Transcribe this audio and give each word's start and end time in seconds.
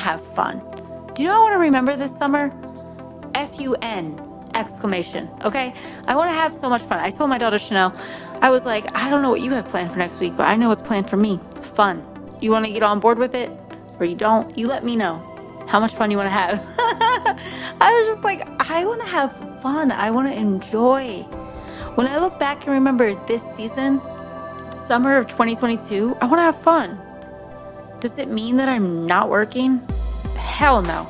have 0.00 0.20
fun. 0.20 0.58
Do 1.14 1.22
you 1.22 1.28
know 1.28 1.36
I 1.36 1.40
want 1.40 1.54
to 1.54 1.58
remember 1.58 1.96
this 1.96 2.16
summer? 2.16 2.52
F 3.34 3.60
U 3.60 3.76
N 3.82 4.20
exclamation. 4.54 5.28
Okay? 5.44 5.72
I 6.06 6.16
want 6.16 6.30
to 6.30 6.34
have 6.34 6.52
so 6.52 6.68
much 6.68 6.82
fun. 6.82 6.98
I 6.98 7.10
told 7.10 7.30
my 7.30 7.38
daughter 7.38 7.58
Chanel, 7.58 7.94
I 8.42 8.50
was 8.50 8.66
like, 8.66 8.94
I 8.96 9.08
don't 9.10 9.22
know 9.22 9.30
what 9.30 9.40
you 9.40 9.50
have 9.52 9.68
planned 9.68 9.90
for 9.90 9.98
next 9.98 10.20
week, 10.20 10.36
but 10.36 10.46
I 10.46 10.56
know 10.56 10.68
what's 10.68 10.80
planned 10.80 11.08
for 11.08 11.16
me. 11.16 11.40
Fun. 11.62 12.04
You 12.40 12.50
want 12.50 12.66
to 12.66 12.72
get 12.72 12.82
on 12.82 13.00
board 13.00 13.18
with 13.18 13.34
it 13.34 13.50
or 13.98 14.06
you 14.06 14.16
don't? 14.16 14.56
You 14.56 14.66
let 14.66 14.84
me 14.84 14.96
know 14.96 15.26
how 15.68 15.78
much 15.78 15.94
fun 15.94 16.10
you 16.10 16.16
want 16.16 16.26
to 16.26 16.30
have. 16.30 16.58
I 16.78 17.94
was 17.96 18.06
just 18.06 18.24
like, 18.24 18.40
I 18.70 18.84
want 18.86 19.02
to 19.02 19.08
have 19.08 19.60
fun. 19.62 19.92
I 19.92 20.10
want 20.10 20.28
to 20.28 20.34
enjoy. 20.34 21.22
When 21.94 22.06
I 22.06 22.18
look 22.18 22.38
back 22.38 22.64
and 22.64 22.72
remember 22.72 23.14
this 23.26 23.42
season, 23.42 24.00
summer 24.72 25.16
of 25.16 25.26
2022, 25.26 26.16
I 26.20 26.26
want 26.26 26.38
to 26.38 26.42
have 26.42 26.60
fun. 26.60 27.00
Does 28.00 28.18
it 28.18 28.28
mean 28.28 28.56
that 28.56 28.66
I'm 28.66 29.04
not 29.06 29.28
working? 29.28 29.86
Hell 30.34 30.80
no. 30.80 31.06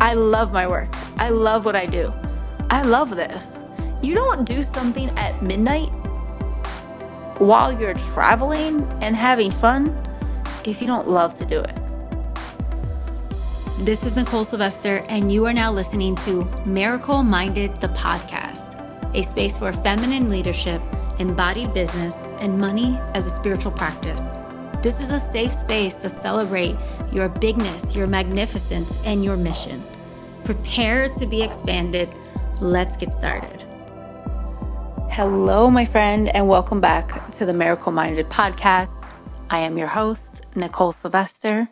I 0.00 0.14
love 0.14 0.52
my 0.52 0.66
work. 0.66 0.88
I 1.18 1.28
love 1.28 1.64
what 1.64 1.76
I 1.76 1.86
do. 1.86 2.12
I 2.70 2.82
love 2.82 3.10
this. 3.10 3.64
You 4.02 4.16
don't 4.16 4.44
do 4.44 4.64
something 4.64 5.10
at 5.16 5.40
midnight 5.42 5.90
while 7.38 7.72
you're 7.72 7.94
traveling 7.94 8.82
and 9.00 9.14
having 9.14 9.52
fun 9.52 9.96
if 10.64 10.80
you 10.80 10.88
don't 10.88 11.08
love 11.08 11.38
to 11.38 11.44
do 11.44 11.60
it. 11.60 11.76
This 13.78 14.04
is 14.04 14.16
Nicole 14.16 14.42
Sylvester, 14.42 15.04
and 15.08 15.30
you 15.30 15.46
are 15.46 15.52
now 15.52 15.70
listening 15.70 16.16
to 16.16 16.44
Miracle 16.66 17.22
Minded, 17.22 17.76
the 17.76 17.88
podcast, 17.90 18.74
a 19.14 19.22
space 19.22 19.56
for 19.56 19.72
feminine 19.72 20.30
leadership, 20.30 20.82
embodied 21.20 21.72
business, 21.74 22.28
and 22.40 22.58
money 22.58 22.98
as 23.14 23.28
a 23.28 23.30
spiritual 23.30 23.70
practice. 23.70 24.32
This 24.80 25.00
is 25.00 25.10
a 25.10 25.18
safe 25.18 25.52
space 25.52 25.96
to 25.96 26.08
celebrate 26.08 26.76
your 27.10 27.28
bigness, 27.28 27.96
your 27.96 28.06
magnificence, 28.06 28.96
and 29.04 29.24
your 29.24 29.36
mission. 29.36 29.84
Prepare 30.44 31.08
to 31.14 31.26
be 31.26 31.42
expanded. 31.42 32.08
Let's 32.60 32.96
get 32.96 33.12
started. 33.12 33.64
Hello, 35.10 35.68
my 35.68 35.84
friend, 35.84 36.28
and 36.28 36.46
welcome 36.46 36.80
back 36.80 37.28
to 37.32 37.44
the 37.44 37.52
Miracle 37.52 37.90
Minded 37.90 38.28
podcast. 38.28 39.04
I 39.50 39.58
am 39.58 39.76
your 39.76 39.88
host, 39.88 40.46
Nicole 40.54 40.92
Sylvester. 40.92 41.66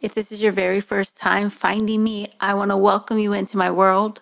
If 0.00 0.12
this 0.12 0.32
is 0.32 0.42
your 0.42 0.50
very 0.50 0.80
first 0.80 1.16
time 1.16 1.48
finding 1.48 2.02
me, 2.02 2.26
I 2.40 2.54
want 2.54 2.72
to 2.72 2.76
welcome 2.76 3.20
you 3.20 3.34
into 3.34 3.56
my 3.56 3.70
world. 3.70 4.20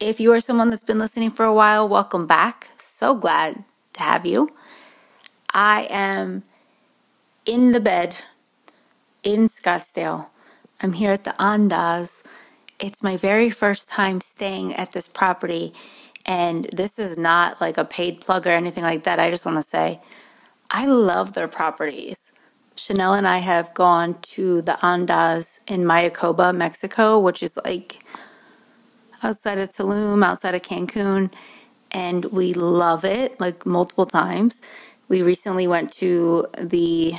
If 0.00 0.20
you 0.20 0.32
are 0.32 0.40
someone 0.40 0.70
that's 0.70 0.84
been 0.84 0.98
listening 0.98 1.28
for 1.28 1.44
a 1.44 1.52
while, 1.52 1.86
welcome 1.86 2.26
back. 2.26 2.70
So 2.78 3.14
glad 3.14 3.62
to 3.92 4.02
have 4.02 4.24
you. 4.24 4.48
I 5.52 5.86
am 5.90 6.44
in 7.46 7.72
the 7.72 7.80
bed 7.80 8.16
in 9.22 9.48
Scottsdale. 9.48 10.28
I'm 10.80 10.94
here 10.94 11.12
at 11.12 11.24
the 11.24 11.32
Andaz. 11.32 12.24
It's 12.78 13.02
my 13.02 13.16
very 13.16 13.50
first 13.50 13.88
time 13.88 14.20
staying 14.20 14.74
at 14.74 14.92
this 14.92 15.08
property, 15.08 15.72
and 16.26 16.66
this 16.72 16.98
is 16.98 17.18
not 17.18 17.60
like 17.60 17.78
a 17.78 17.84
paid 17.84 18.20
plug 18.20 18.46
or 18.46 18.50
anything 18.50 18.84
like 18.84 19.04
that. 19.04 19.18
I 19.20 19.30
just 19.30 19.44
want 19.44 19.58
to 19.58 19.62
say 19.62 20.00
I 20.70 20.86
love 20.86 21.34
their 21.34 21.48
properties. 21.48 22.32
Chanel 22.76 23.14
and 23.14 23.28
I 23.28 23.38
have 23.38 23.74
gone 23.74 24.18
to 24.22 24.62
the 24.62 24.72
Andaz 24.80 25.60
in 25.70 25.82
Mayakoba, 25.84 26.54
Mexico, 26.54 27.18
which 27.18 27.42
is 27.42 27.58
like 27.64 27.98
outside 29.22 29.58
of 29.58 29.70
Tulum, 29.70 30.24
outside 30.24 30.54
of 30.54 30.62
Cancun, 30.62 31.32
and 31.90 32.24
we 32.26 32.54
love 32.54 33.04
it 33.04 33.40
like 33.40 33.66
multiple 33.66 34.06
times. 34.06 34.60
We 35.12 35.22
recently 35.22 35.66
went 35.68 35.92
to 36.00 36.46
the 36.58 37.12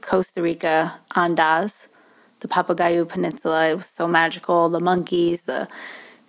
Costa 0.00 0.40
Rica 0.40 0.98
Andaz, 1.14 1.88
the 2.40 2.48
Papagayo 2.48 3.06
Peninsula. 3.06 3.68
It 3.68 3.74
was 3.76 3.86
so 3.86 4.08
magical. 4.08 4.70
The 4.70 4.80
monkeys, 4.80 5.44
the 5.44 5.68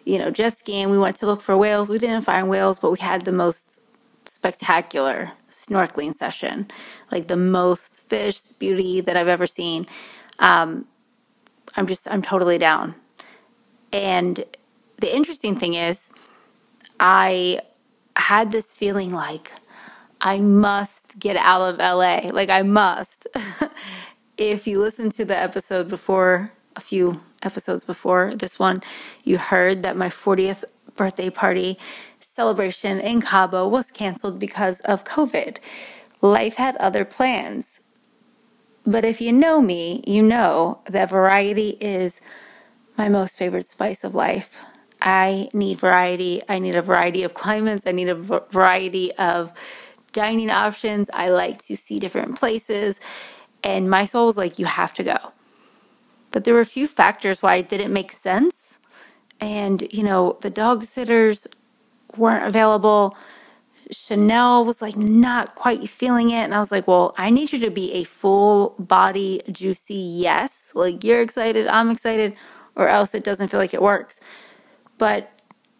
you 0.03 0.19
know 0.19 0.29
jet 0.29 0.57
skiing. 0.57 0.89
We 0.89 0.97
went 0.97 1.15
to 1.21 1.25
look 1.25 1.41
for 1.41 1.55
whales. 1.55 1.89
We 1.89 1.99
didn't 1.99 2.23
find 2.23 2.49
whales, 2.49 2.79
but 2.79 2.91
we 2.91 2.99
had 2.99 3.23
the 3.23 3.31
most 3.31 3.79
spectacular 4.25 5.31
snorkeling 5.49 6.13
session, 6.15 6.67
like 7.13 7.29
the 7.29 7.37
most 7.37 8.01
fish 8.09 8.41
beauty 8.41 8.99
that 8.99 9.15
I've 9.15 9.29
ever 9.29 9.47
seen. 9.47 9.87
Um, 10.39 10.85
I'm 11.77 11.87
just, 11.87 12.11
I'm 12.11 12.21
totally 12.21 12.57
down. 12.57 12.95
And 13.93 14.43
the 14.99 15.15
interesting 15.15 15.55
thing 15.55 15.75
is, 15.75 16.11
I 16.99 17.61
had 18.17 18.51
this 18.51 18.73
feeling 18.75 19.13
like 19.13 19.53
I 20.21 20.39
must 20.39 21.19
get 21.19 21.37
out 21.37 21.61
of 21.61 21.77
LA. 21.79 22.29
Like, 22.33 22.49
I 22.49 22.63
must. 22.63 23.27
if 24.37 24.67
you 24.67 24.79
listen 24.79 25.09
to 25.11 25.25
the 25.25 25.37
episode 25.37 25.89
before, 25.89 26.51
a 26.75 26.81
few 26.81 27.21
episodes 27.43 27.85
before 27.85 28.31
this 28.33 28.59
one, 28.59 28.81
you 29.23 29.37
heard 29.37 29.83
that 29.83 29.97
my 29.97 30.09
40th 30.09 30.63
birthday 30.95 31.29
party 31.29 31.77
celebration 32.19 32.99
in 32.99 33.21
Cabo 33.21 33.67
was 33.67 33.91
canceled 33.91 34.39
because 34.39 34.81
of 34.81 35.03
COVID. 35.03 35.57
Life 36.21 36.55
had 36.55 36.75
other 36.77 37.05
plans. 37.05 37.81
But 38.85 39.05
if 39.05 39.21
you 39.21 39.31
know 39.31 39.61
me, 39.61 40.03
you 40.07 40.23
know 40.23 40.81
that 40.85 41.09
variety 41.09 41.77
is 41.79 42.21
my 42.97 43.07
most 43.07 43.37
favorite 43.37 43.65
spice 43.65 44.03
of 44.03 44.15
life. 44.15 44.63
I 45.01 45.47
need 45.53 45.79
variety. 45.79 46.41
I 46.49 46.59
need 46.59 46.75
a 46.75 46.81
variety 46.81 47.23
of 47.23 47.33
climates. 47.33 47.87
I 47.87 47.91
need 47.91 48.09
a 48.09 48.15
variety 48.15 49.13
of 49.13 49.53
dining 50.11 50.49
options. 50.49 51.09
I 51.13 51.29
like 51.29 51.59
to 51.63 51.75
see 51.75 51.99
different 51.99 52.37
places. 52.37 52.99
And 53.63 53.89
my 53.89 54.05
soul 54.05 54.27
was 54.27 54.37
like, 54.37 54.59
you 54.59 54.65
have 54.65 54.93
to 54.95 55.03
go. 55.03 55.33
But 56.31 56.43
there 56.43 56.53
were 56.53 56.59
a 56.59 56.65
few 56.65 56.87
factors 56.87 57.41
why 57.41 57.55
it 57.55 57.69
didn't 57.69 57.91
make 57.91 58.11
sense. 58.11 58.79
And, 59.41 59.91
you 59.91 60.03
know, 60.03 60.37
the 60.41 60.49
dog 60.49 60.83
sitters 60.83 61.47
weren't 62.17 62.45
available. 62.45 63.17
Chanel 63.91 64.63
was 64.65 64.81
like 64.81 64.95
not 64.95 65.55
quite 65.55 65.87
feeling 65.89 66.29
it. 66.29 66.43
And 66.43 66.53
I 66.53 66.59
was 66.59 66.71
like, 66.71 66.87
well, 66.87 67.13
I 67.17 67.29
need 67.29 67.51
you 67.51 67.59
to 67.59 67.71
be 67.71 67.93
a 67.93 68.03
full 68.03 68.75
body, 68.77 69.41
juicy 69.51 69.95
yes. 69.95 70.73
Like 70.75 71.03
you're 71.03 71.21
excited, 71.21 71.67
I'm 71.67 71.89
excited, 71.89 72.35
or 72.75 72.87
else 72.87 73.15
it 73.15 73.23
doesn't 73.23 73.47
feel 73.47 73.59
like 73.59 73.73
it 73.73 73.81
works. 73.81 74.21
But 74.97 75.31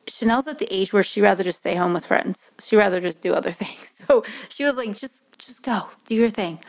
Chanel's 0.10 0.48
at 0.48 0.60
the 0.60 0.68
age 0.74 0.94
where 0.94 1.04
she 1.04 1.22
rather 1.22 1.44
just 1.44 1.60
stay 1.60 1.76
home 1.76 1.94
with 1.94 2.06
friends. 2.06 2.54
She 2.62 2.76
rather 2.78 3.02
just 3.02 3.24
do 3.24 3.34
other 3.36 3.52
things. 3.64 3.88
So 3.90 4.24
she 4.50 4.66
was 4.66 4.78
like, 4.78 4.98
just 4.98 5.40
just 5.40 5.64
go, 5.64 5.88
do 6.06 6.16
your 6.16 6.30
thing. 6.30 6.60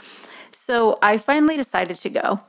So 0.53 0.99
I 1.03 1.19
finally 1.19 1.57
decided 1.57 1.97
to 1.99 2.11
go. 2.11 2.41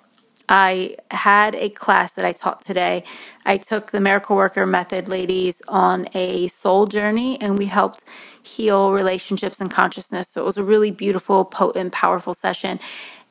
I 0.49 0.97
had 1.11 1.55
a 1.55 1.69
class 1.69 2.13
that 2.13 2.25
I 2.25 2.33
taught 2.33 2.63
today. 2.65 3.05
I 3.45 3.57
took 3.57 3.91
the 3.91 4.01
Miracle 4.01 4.35
Worker 4.35 4.65
Method 4.67 5.07
ladies 5.07 5.61
on 5.67 6.07
a 6.13 6.47
soul 6.47 6.87
journey 6.87 7.41
and 7.41 7.57
we 7.57 7.67
helped 7.67 8.03
heal 8.43 8.91
relationships 8.91 9.61
and 9.61 9.71
consciousness. 9.71 10.29
So 10.29 10.41
it 10.41 10.45
was 10.45 10.57
a 10.57 10.63
really 10.63 10.91
beautiful, 10.91 11.45
potent, 11.45 11.93
powerful 11.93 12.33
session. 12.33 12.79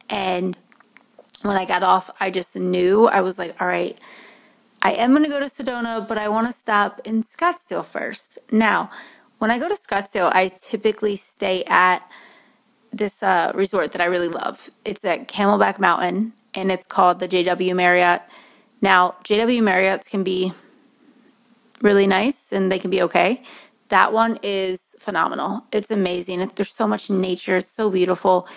And 0.08 0.56
when 1.42 1.56
I 1.56 1.64
got 1.66 1.82
off, 1.82 2.10
I 2.20 2.30
just 2.30 2.56
knew 2.56 3.08
I 3.08 3.20
was 3.22 3.38
like, 3.38 3.60
all 3.60 3.68
right, 3.68 3.98
I 4.82 4.92
am 4.92 5.10
going 5.10 5.24
to 5.24 5.28
go 5.28 5.38
to 5.38 5.46
Sedona, 5.46 6.06
but 6.06 6.16
I 6.16 6.28
want 6.28 6.46
to 6.46 6.52
stop 6.52 7.00
in 7.04 7.22
Scottsdale 7.22 7.84
first. 7.84 8.38
Now, 8.50 8.90
when 9.38 9.50
I 9.50 9.58
go 9.58 9.68
to 9.68 9.74
Scottsdale, 9.74 10.30
I 10.34 10.48
typically 10.48 11.16
stay 11.16 11.64
at 11.66 11.98
this 12.90 13.22
uh, 13.22 13.52
resort 13.54 13.92
that 13.92 14.00
I 14.00 14.06
really 14.06 14.28
love. 14.28 14.70
It's 14.86 15.04
at 15.04 15.28
Camelback 15.28 15.78
Mountain 15.78 16.32
and 16.54 16.72
it's 16.72 16.86
called 16.86 17.20
the 17.20 17.28
JW 17.28 17.76
Marriott. 17.76 18.22
Now, 18.80 19.16
JW 19.24 19.60
Marriotts 19.62 20.10
can 20.10 20.24
be 20.24 20.52
really 21.82 22.06
nice 22.06 22.50
and 22.50 22.72
they 22.72 22.78
can 22.78 22.90
be 22.90 23.02
okay. 23.02 23.42
That 23.88 24.14
one 24.14 24.38
is 24.42 24.96
phenomenal. 24.98 25.64
It's 25.72 25.90
amazing. 25.90 26.50
There's 26.54 26.70
so 26.72 26.88
much 26.88 27.10
nature. 27.10 27.58
It's 27.58 27.68
so 27.68 27.90
beautiful. 27.90 28.48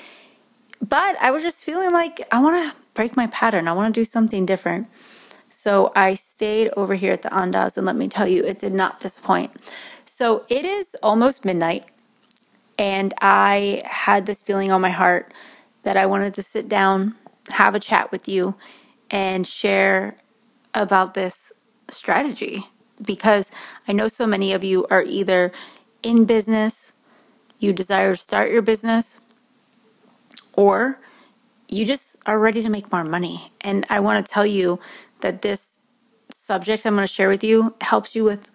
But 0.81 1.17
I 1.21 1.31
was 1.31 1.43
just 1.43 1.63
feeling 1.65 1.91
like 1.91 2.21
I 2.31 2.41
want 2.41 2.71
to 2.71 2.77
break 2.93 3.17
my 3.17 3.27
pattern. 3.27 3.67
I 3.67 3.73
want 3.73 3.93
to 3.93 3.99
do 3.99 4.05
something 4.05 4.45
different. 4.45 4.87
So 5.53 5.91
I 5.95 6.15
stayed 6.15 6.71
over 6.77 6.95
here 6.95 7.13
at 7.13 7.23
the 7.23 7.29
Andaz, 7.29 7.77
and 7.77 7.85
let 7.85 7.95
me 7.95 8.07
tell 8.09 8.27
you, 8.27 8.43
it 8.45 8.59
did 8.59 8.73
not 8.73 8.99
disappoint. 9.01 9.51
So 10.05 10.45
it 10.49 10.65
is 10.65 10.95
almost 11.03 11.45
midnight, 11.45 11.85
and 12.79 13.13
I 13.21 13.83
had 13.85 14.25
this 14.25 14.41
feeling 14.41 14.71
on 14.71 14.81
my 14.81 14.91
heart 14.91 15.33
that 15.83 15.97
I 15.97 16.05
wanted 16.05 16.33
to 16.35 16.43
sit 16.43 16.69
down 16.69 17.15
have 17.51 17.75
a 17.75 17.79
chat 17.79 18.11
with 18.11 18.27
you 18.27 18.55
and 19.11 19.47
share 19.47 20.15
about 20.73 21.13
this 21.13 21.53
strategy 21.89 22.65
because 23.05 23.51
I 23.87 23.93
know 23.93 24.07
so 24.07 24.27
many 24.27 24.53
of 24.53 24.63
you 24.63 24.87
are 24.89 25.03
either 25.03 25.51
in 26.03 26.25
business, 26.25 26.93
you 27.59 27.73
desire 27.73 28.13
to 28.15 28.21
start 28.21 28.51
your 28.51 28.61
business, 28.61 29.21
or 30.53 30.99
you 31.73 31.85
just 31.85 32.17
are 32.27 32.39
ready 32.39 32.61
to 32.63 32.69
make 32.69 32.91
more 32.91 33.03
money. 33.03 33.51
And 33.61 33.85
I 33.89 33.99
want 33.99 34.25
to 34.25 34.31
tell 34.31 34.45
you 34.45 34.79
that 35.21 35.41
this 35.41 35.79
subject 36.31 36.85
I'm 36.85 36.95
going 36.95 37.07
to 37.07 37.13
share 37.13 37.29
with 37.29 37.43
you 37.43 37.75
helps 37.81 38.15
you 38.15 38.23
with 38.23 38.51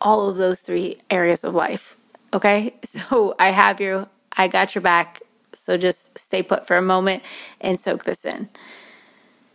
all 0.00 0.28
of 0.28 0.36
those 0.36 0.62
three 0.62 0.98
areas 1.10 1.44
of 1.44 1.54
life. 1.54 1.96
Okay? 2.34 2.74
So 2.84 3.34
I 3.38 3.50
have 3.50 3.80
you, 3.80 4.08
I 4.36 4.48
got 4.48 4.74
your 4.74 4.82
back. 4.82 5.20
So 5.54 5.76
just 5.78 6.18
stay 6.18 6.42
put 6.42 6.66
for 6.66 6.76
a 6.76 6.82
moment 6.82 7.22
and 7.60 7.78
soak 7.80 8.04
this 8.04 8.24
in. 8.24 8.48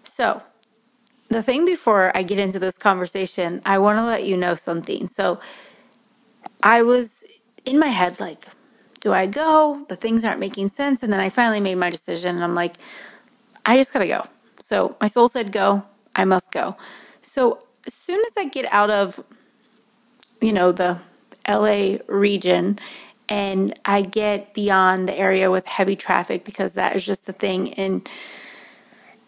So, 0.03 0.43
the 1.29 1.43
thing 1.43 1.65
before 1.65 2.15
I 2.15 2.23
get 2.23 2.39
into 2.39 2.59
this 2.59 2.77
conversation, 2.77 3.61
I 3.65 3.77
want 3.79 3.99
to 3.99 4.05
let 4.05 4.25
you 4.25 4.37
know 4.37 4.55
something. 4.55 5.07
So 5.07 5.39
I 6.63 6.81
was 6.83 7.25
in 7.65 7.79
my 7.79 7.87
head 7.87 8.19
like, 8.19 8.45
do 8.99 9.13
I 9.13 9.25
go? 9.27 9.85
The 9.89 9.95
things 9.95 10.23
aren't 10.25 10.39
making 10.39 10.69
sense. 10.69 11.03
And 11.03 11.11
then 11.11 11.19
I 11.19 11.29
finally 11.29 11.59
made 11.59 11.75
my 11.75 11.89
decision 11.89 12.35
and 12.35 12.43
I'm 12.43 12.55
like, 12.55 12.75
I 13.65 13.77
just 13.77 13.93
got 13.93 13.99
to 13.99 14.07
go. 14.07 14.23
So 14.59 14.95
my 14.99 15.07
soul 15.07 15.27
said, 15.27 15.51
go. 15.51 15.83
I 16.15 16.25
must 16.25 16.51
go. 16.51 16.75
So 17.21 17.59
as 17.85 17.93
soon 17.93 18.19
as 18.25 18.33
I 18.37 18.49
get 18.49 18.65
out 18.71 18.89
of, 18.89 19.23
you 20.41 20.51
know, 20.51 20.71
the 20.71 20.99
LA 21.47 21.97
region 22.07 22.79
and 23.29 23.77
I 23.85 24.01
get 24.01 24.53
beyond 24.53 25.07
the 25.07 25.17
area 25.17 25.51
with 25.51 25.67
heavy 25.67 25.95
traffic 25.95 26.43
because 26.43 26.73
that 26.73 26.95
is 26.95 27.05
just 27.05 27.27
the 27.27 27.33
thing 27.33 27.67
in 27.67 28.03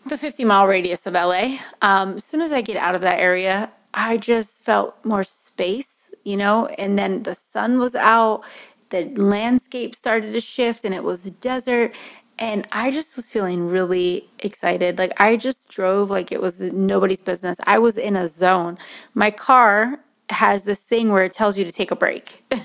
the 0.05 0.17
50 0.17 0.45
mile 0.45 0.65
radius 0.65 1.05
of 1.05 1.13
LA. 1.13 1.57
Um, 1.81 2.15
as 2.15 2.23
soon 2.23 2.41
as 2.41 2.51
I 2.51 2.61
get 2.61 2.77
out 2.77 2.95
of 2.95 3.01
that 3.01 3.19
area, 3.19 3.71
I 3.93 4.17
just 4.17 4.63
felt 4.63 4.95
more 5.03 5.23
space, 5.23 6.13
you 6.23 6.37
know, 6.37 6.67
and 6.67 6.97
then 6.97 7.23
the 7.23 7.35
sun 7.35 7.79
was 7.79 7.95
out, 7.95 8.43
the 8.89 9.05
landscape 9.15 9.95
started 9.95 10.33
to 10.33 10.41
shift, 10.41 10.85
and 10.85 10.93
it 10.93 11.03
was 11.03 11.25
a 11.25 11.31
desert. 11.31 11.93
And 12.39 12.67
I 12.71 12.91
just 12.91 13.15
was 13.17 13.29
feeling 13.31 13.67
really 13.67 14.25
excited. 14.39 14.97
Like 14.97 15.19
I 15.19 15.37
just 15.37 15.71
drove 15.71 16.09
like 16.09 16.31
it 16.31 16.41
was 16.41 16.61
nobody's 16.61 17.21
business. 17.21 17.59
I 17.67 17.79
was 17.79 17.97
in 17.97 18.15
a 18.15 18.27
zone. 18.27 18.77
My 19.13 19.31
car 19.31 19.99
has 20.29 20.63
this 20.63 20.83
thing 20.83 21.11
where 21.11 21.23
it 21.23 21.33
tells 21.33 21.57
you 21.57 21.65
to 21.65 21.71
take 21.71 21.91
a 21.91 21.95
break. 21.95 22.43
and 22.51 22.61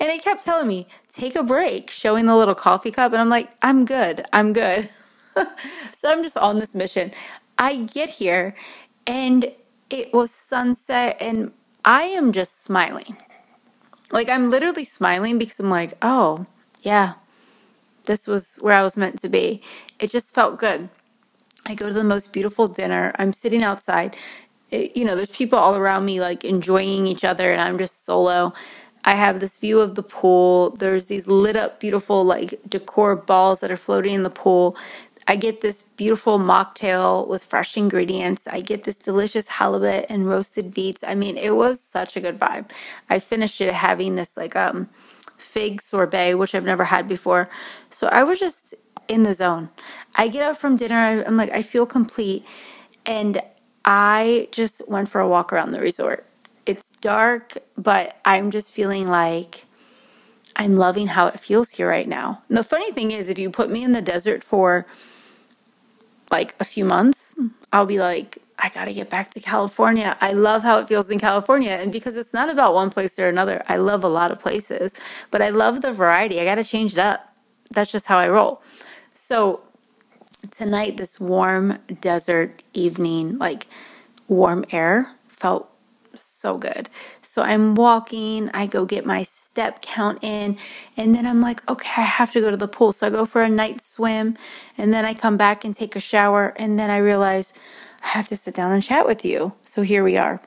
it 0.00 0.22
kept 0.22 0.44
telling 0.44 0.68
me, 0.68 0.86
take 1.12 1.36
a 1.36 1.42
break, 1.42 1.90
showing 1.90 2.26
the 2.26 2.36
little 2.36 2.54
coffee 2.54 2.90
cup. 2.90 3.12
And 3.12 3.20
I'm 3.20 3.28
like, 3.28 3.50
I'm 3.62 3.84
good. 3.84 4.24
I'm 4.32 4.52
good. 4.52 4.88
so 5.92 6.10
I'm 6.10 6.22
just 6.22 6.36
on 6.36 6.58
this 6.58 6.74
mission. 6.74 7.12
I 7.58 7.84
get 7.84 8.10
here 8.10 8.54
and 9.06 9.52
it 9.90 10.12
was 10.12 10.30
sunset 10.30 11.16
and 11.20 11.52
I 11.84 12.04
am 12.04 12.32
just 12.32 12.62
smiling. 12.62 13.16
Like 14.12 14.28
I'm 14.30 14.50
literally 14.50 14.84
smiling 14.84 15.38
because 15.38 15.60
I'm 15.60 15.70
like, 15.70 15.94
oh, 16.02 16.46
yeah, 16.82 17.14
this 18.06 18.26
was 18.26 18.58
where 18.60 18.74
I 18.74 18.82
was 18.82 18.96
meant 18.96 19.20
to 19.20 19.28
be. 19.28 19.62
It 20.00 20.10
just 20.10 20.34
felt 20.34 20.58
good. 20.58 20.88
I 21.66 21.74
go 21.74 21.88
to 21.88 21.94
the 21.94 22.04
most 22.04 22.32
beautiful 22.32 22.68
dinner. 22.68 23.12
I'm 23.18 23.32
sitting 23.32 23.62
outside. 23.64 24.16
It, 24.70 24.96
you 24.96 25.04
know, 25.04 25.16
there's 25.16 25.30
people 25.30 25.58
all 25.58 25.76
around 25.76 26.04
me 26.04 26.20
like 26.20 26.44
enjoying 26.44 27.06
each 27.06 27.24
other, 27.24 27.52
and 27.52 27.60
I'm 27.60 27.78
just 27.78 28.04
solo. 28.04 28.52
I 29.04 29.14
have 29.16 29.40
this 29.40 29.58
view 29.58 29.80
of 29.80 29.94
the 29.96 30.02
pool. 30.02 30.70
There's 30.70 31.06
these 31.06 31.28
lit 31.28 31.56
up, 31.56 31.80
beautiful, 31.80 32.24
like 32.24 32.54
decor 32.68 33.16
balls 33.16 33.60
that 33.60 33.70
are 33.70 33.76
floating 33.76 34.14
in 34.14 34.22
the 34.24 34.30
pool. 34.30 34.76
I 35.28 35.36
get 35.36 35.60
this 35.60 35.82
beautiful 35.82 36.38
mocktail 36.38 37.26
with 37.26 37.42
fresh 37.42 37.76
ingredients. 37.76 38.46
I 38.46 38.60
get 38.60 38.84
this 38.84 38.96
delicious 38.96 39.48
halibut 39.48 40.06
and 40.08 40.28
roasted 40.28 40.72
beets. 40.72 41.02
I 41.04 41.14
mean, 41.14 41.36
it 41.36 41.56
was 41.56 41.80
such 41.80 42.16
a 42.16 42.20
good 42.20 42.38
vibe. 42.38 42.70
I 43.10 43.18
finished 43.18 43.60
it 43.60 43.72
having 43.74 44.14
this 44.14 44.36
like 44.36 44.54
um 44.54 44.88
fig 45.36 45.80
sorbet, 45.80 46.34
which 46.34 46.54
I've 46.54 46.64
never 46.64 46.84
had 46.84 47.08
before. 47.08 47.48
So 47.90 48.06
I 48.08 48.22
was 48.22 48.38
just 48.38 48.74
in 49.08 49.24
the 49.24 49.34
zone. 49.34 49.70
I 50.14 50.28
get 50.28 50.42
up 50.42 50.56
from 50.56 50.76
dinner, 50.76 51.24
I'm 51.26 51.36
like, 51.36 51.50
I 51.50 51.62
feel 51.62 51.86
complete. 51.86 52.44
And 53.04 53.40
I 53.84 54.48
just 54.52 54.88
went 54.88 55.08
for 55.08 55.20
a 55.20 55.28
walk 55.28 55.52
around 55.52 55.70
the 55.72 55.80
resort. 55.80 56.24
It's 56.66 56.90
dark, 56.90 57.52
but 57.76 58.18
I'm 58.24 58.50
just 58.50 58.72
feeling 58.72 59.08
like 59.08 59.64
I'm 60.56 60.74
loving 60.76 61.08
how 61.08 61.28
it 61.28 61.38
feels 61.38 61.70
here 61.72 61.88
right 61.88 62.08
now. 62.08 62.42
And 62.48 62.56
the 62.56 62.64
funny 62.64 62.90
thing 62.92 63.10
is, 63.12 63.28
if 63.28 63.38
you 63.38 63.50
put 63.50 63.70
me 63.70 63.84
in 63.84 63.92
the 63.92 64.02
desert 64.02 64.42
for 64.42 64.86
like 66.30 66.54
a 66.60 66.64
few 66.64 66.84
months, 66.84 67.36
I'll 67.72 67.86
be 67.86 67.98
like, 68.00 68.38
I 68.58 68.70
got 68.70 68.86
to 68.86 68.94
get 68.94 69.10
back 69.10 69.30
to 69.32 69.40
California. 69.40 70.16
I 70.20 70.32
love 70.32 70.62
how 70.62 70.78
it 70.78 70.88
feels 70.88 71.10
in 71.10 71.18
California. 71.18 71.72
And 71.72 71.92
because 71.92 72.16
it's 72.16 72.34
not 72.34 72.50
about 72.50 72.74
one 72.74 72.90
place 72.90 73.18
or 73.18 73.28
another, 73.28 73.62
I 73.68 73.76
love 73.76 74.04
a 74.04 74.08
lot 74.08 74.30
of 74.32 74.38
places, 74.40 74.94
but 75.30 75.42
I 75.42 75.50
love 75.50 75.82
the 75.82 75.92
variety. 75.92 76.40
I 76.40 76.44
got 76.44 76.56
to 76.56 76.64
change 76.64 76.94
it 76.94 76.98
up. 77.00 77.32
That's 77.72 77.92
just 77.92 78.06
how 78.06 78.18
I 78.18 78.28
roll. 78.28 78.62
So 79.14 79.62
tonight, 80.50 80.96
this 80.96 81.20
warm 81.20 81.78
desert 82.00 82.62
evening, 82.74 83.38
like 83.38 83.66
warm 84.28 84.64
air, 84.72 85.12
felt 85.28 85.70
so 86.14 86.58
good. 86.58 86.88
So 87.36 87.42
I'm 87.42 87.74
walking, 87.74 88.48
I 88.54 88.66
go 88.66 88.86
get 88.86 89.04
my 89.04 89.22
step 89.22 89.82
count 89.82 90.20
in, 90.24 90.56
and 90.96 91.14
then 91.14 91.26
I'm 91.26 91.42
like, 91.42 91.60
okay, 91.68 92.00
I 92.00 92.06
have 92.06 92.30
to 92.32 92.40
go 92.40 92.50
to 92.50 92.56
the 92.56 92.66
pool. 92.66 92.92
So 92.92 93.06
I 93.06 93.10
go 93.10 93.26
for 93.26 93.42
a 93.42 93.50
night 93.50 93.82
swim, 93.82 94.38
and 94.78 94.90
then 94.90 95.04
I 95.04 95.12
come 95.12 95.36
back 95.36 95.62
and 95.62 95.74
take 95.74 95.94
a 95.94 96.00
shower, 96.00 96.54
and 96.56 96.78
then 96.78 96.88
I 96.88 96.96
realize 96.96 97.52
I 98.02 98.06
have 98.06 98.26
to 98.28 98.36
sit 98.36 98.54
down 98.54 98.72
and 98.72 98.82
chat 98.82 99.04
with 99.04 99.22
you. 99.22 99.52
So 99.60 99.82
here 99.82 100.02
we 100.02 100.16
are. 100.16 100.40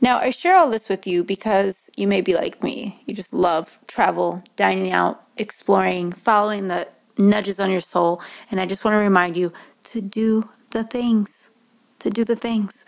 Now, 0.00 0.16
I 0.16 0.30
share 0.30 0.56
all 0.56 0.70
this 0.70 0.88
with 0.88 1.06
you 1.06 1.22
because 1.24 1.90
you 1.94 2.08
may 2.08 2.22
be 2.22 2.34
like 2.34 2.62
me. 2.62 3.02
You 3.04 3.14
just 3.14 3.34
love 3.34 3.78
travel, 3.86 4.42
dining 4.56 4.90
out, 4.90 5.22
exploring, 5.36 6.12
following 6.12 6.68
the 6.68 6.88
nudges 7.18 7.60
on 7.60 7.70
your 7.70 7.82
soul. 7.82 8.22
And 8.50 8.62
I 8.62 8.64
just 8.64 8.82
want 8.82 8.94
to 8.94 8.98
remind 8.98 9.36
you 9.36 9.52
to 9.90 10.00
do 10.00 10.48
the 10.70 10.84
things, 10.84 11.50
to 11.98 12.08
do 12.08 12.24
the 12.24 12.34
things. 12.34 12.86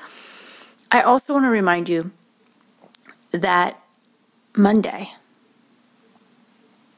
I 0.90 1.02
also 1.02 1.34
want 1.34 1.44
to 1.44 1.50
remind 1.50 1.90
you 1.90 2.12
that 3.32 3.81
Monday, 4.56 5.12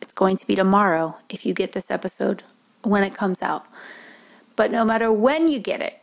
it's 0.00 0.14
going 0.14 0.36
to 0.36 0.46
be 0.46 0.54
tomorrow 0.54 1.16
if 1.28 1.44
you 1.46 1.54
get 1.54 1.72
this 1.72 1.90
episode 1.90 2.42
when 2.82 3.02
it 3.02 3.14
comes 3.14 3.42
out. 3.42 3.66
But 4.56 4.70
no 4.70 4.84
matter 4.84 5.12
when 5.12 5.48
you 5.48 5.58
get 5.58 5.80
it, 5.80 6.02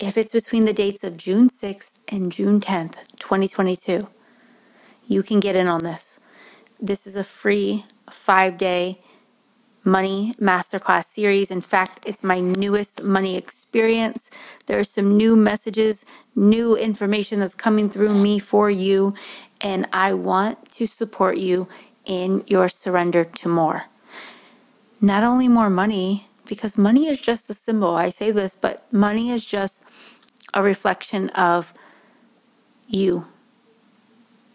if 0.00 0.16
it's 0.16 0.32
between 0.32 0.64
the 0.64 0.72
dates 0.72 1.04
of 1.04 1.16
June 1.16 1.48
6th 1.48 2.00
and 2.08 2.32
June 2.32 2.60
10th, 2.60 2.96
2022, 3.18 4.08
you 5.06 5.22
can 5.22 5.40
get 5.40 5.56
in 5.56 5.68
on 5.68 5.84
this. 5.84 6.20
This 6.80 7.06
is 7.06 7.16
a 7.16 7.24
free 7.24 7.84
five 8.10 8.58
day 8.58 9.01
money 9.84 10.34
masterclass 10.40 11.04
series. 11.04 11.50
In 11.50 11.60
fact, 11.60 12.00
it's 12.06 12.22
my 12.22 12.40
newest 12.40 13.02
money 13.02 13.36
experience. 13.36 14.30
There 14.66 14.78
are 14.78 14.84
some 14.84 15.16
new 15.16 15.36
messages, 15.36 16.04
new 16.34 16.76
information 16.76 17.40
that's 17.40 17.54
coming 17.54 17.90
through 17.90 18.14
me 18.14 18.38
for 18.38 18.70
you, 18.70 19.14
and 19.60 19.86
I 19.92 20.14
want 20.14 20.70
to 20.72 20.86
support 20.86 21.38
you 21.38 21.68
in 22.04 22.44
your 22.46 22.68
surrender 22.68 23.24
to 23.24 23.48
more. 23.48 23.84
Not 25.00 25.24
only 25.24 25.48
more 25.48 25.70
money, 25.70 26.26
because 26.46 26.76
money 26.76 27.06
is 27.06 27.20
just 27.20 27.48
a 27.50 27.54
symbol. 27.54 27.94
I 27.94 28.10
say 28.10 28.30
this, 28.30 28.56
but 28.56 28.92
money 28.92 29.30
is 29.30 29.46
just 29.46 29.88
a 30.54 30.62
reflection 30.62 31.28
of 31.30 31.72
you 32.88 33.26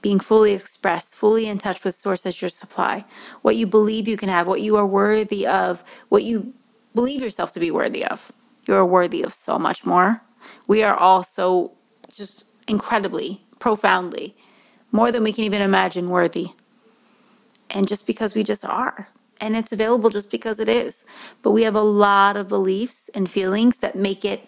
being 0.01 0.20
fully 0.20 0.54
expressed, 0.54 1.16
fully 1.16 1.48
in 1.48 1.58
touch 1.58 1.84
with 1.84 1.96
source 1.96 2.25
as 2.25 2.42
your 2.42 2.50
supply, 2.50 3.06
what 3.42 3.56
you 3.56 3.66
believe 3.66 4.08
you 4.08 4.18
can 4.18 4.30
have, 4.30 4.48
what 4.48 4.62
you 4.62 4.75
are 4.75 4.86
worthy 4.86 5.46
of, 5.46 5.84
what 6.10 6.24
you 6.24 6.54
believe 6.94 7.22
yourself 7.22 7.51
to 7.54 7.60
be 7.60 7.72
worthy 7.72 8.06
of. 8.06 8.32
You 8.68 8.75
are 8.75 8.86
worthy 8.86 9.24
of 9.24 9.34
so 9.34 9.58
much 9.58 9.86
more. 9.86 10.22
We 10.68 10.84
are 10.84 10.96
all 10.96 11.24
so 11.24 11.74
just 12.12 12.46
incredibly, 12.68 13.42
profoundly, 13.60 14.36
more 14.92 15.12
than 15.12 15.24
we 15.24 15.34
can 15.34 15.44
even 15.44 15.62
imagine 15.62 16.08
worthy. 16.08 16.50
And 17.70 17.88
just 17.88 18.08
because 18.08 18.36
we 18.36 18.44
just 18.44 18.63
are. 18.63 19.10
And 19.39 19.56
it's 19.56 19.72
available 19.72 20.10
just 20.10 20.32
because 20.32 20.60
it 20.60 20.70
is. 20.70 21.06
But 21.44 21.51
we 21.51 21.63
have 21.63 21.75
a 21.75 21.82
lot 21.82 22.38
of 22.38 22.48
beliefs 22.48 23.10
and 23.10 23.30
feelings 23.30 23.80
that 23.80 23.96
make 23.96 24.25
it 24.25 24.48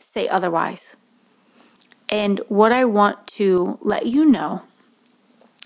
say 0.00 0.28
otherwise. 0.28 0.96
And 2.08 2.40
what 2.48 2.72
I 2.72 2.84
want 2.84 3.26
to 3.38 3.78
let 3.82 4.06
you 4.06 4.24
know 4.26 4.62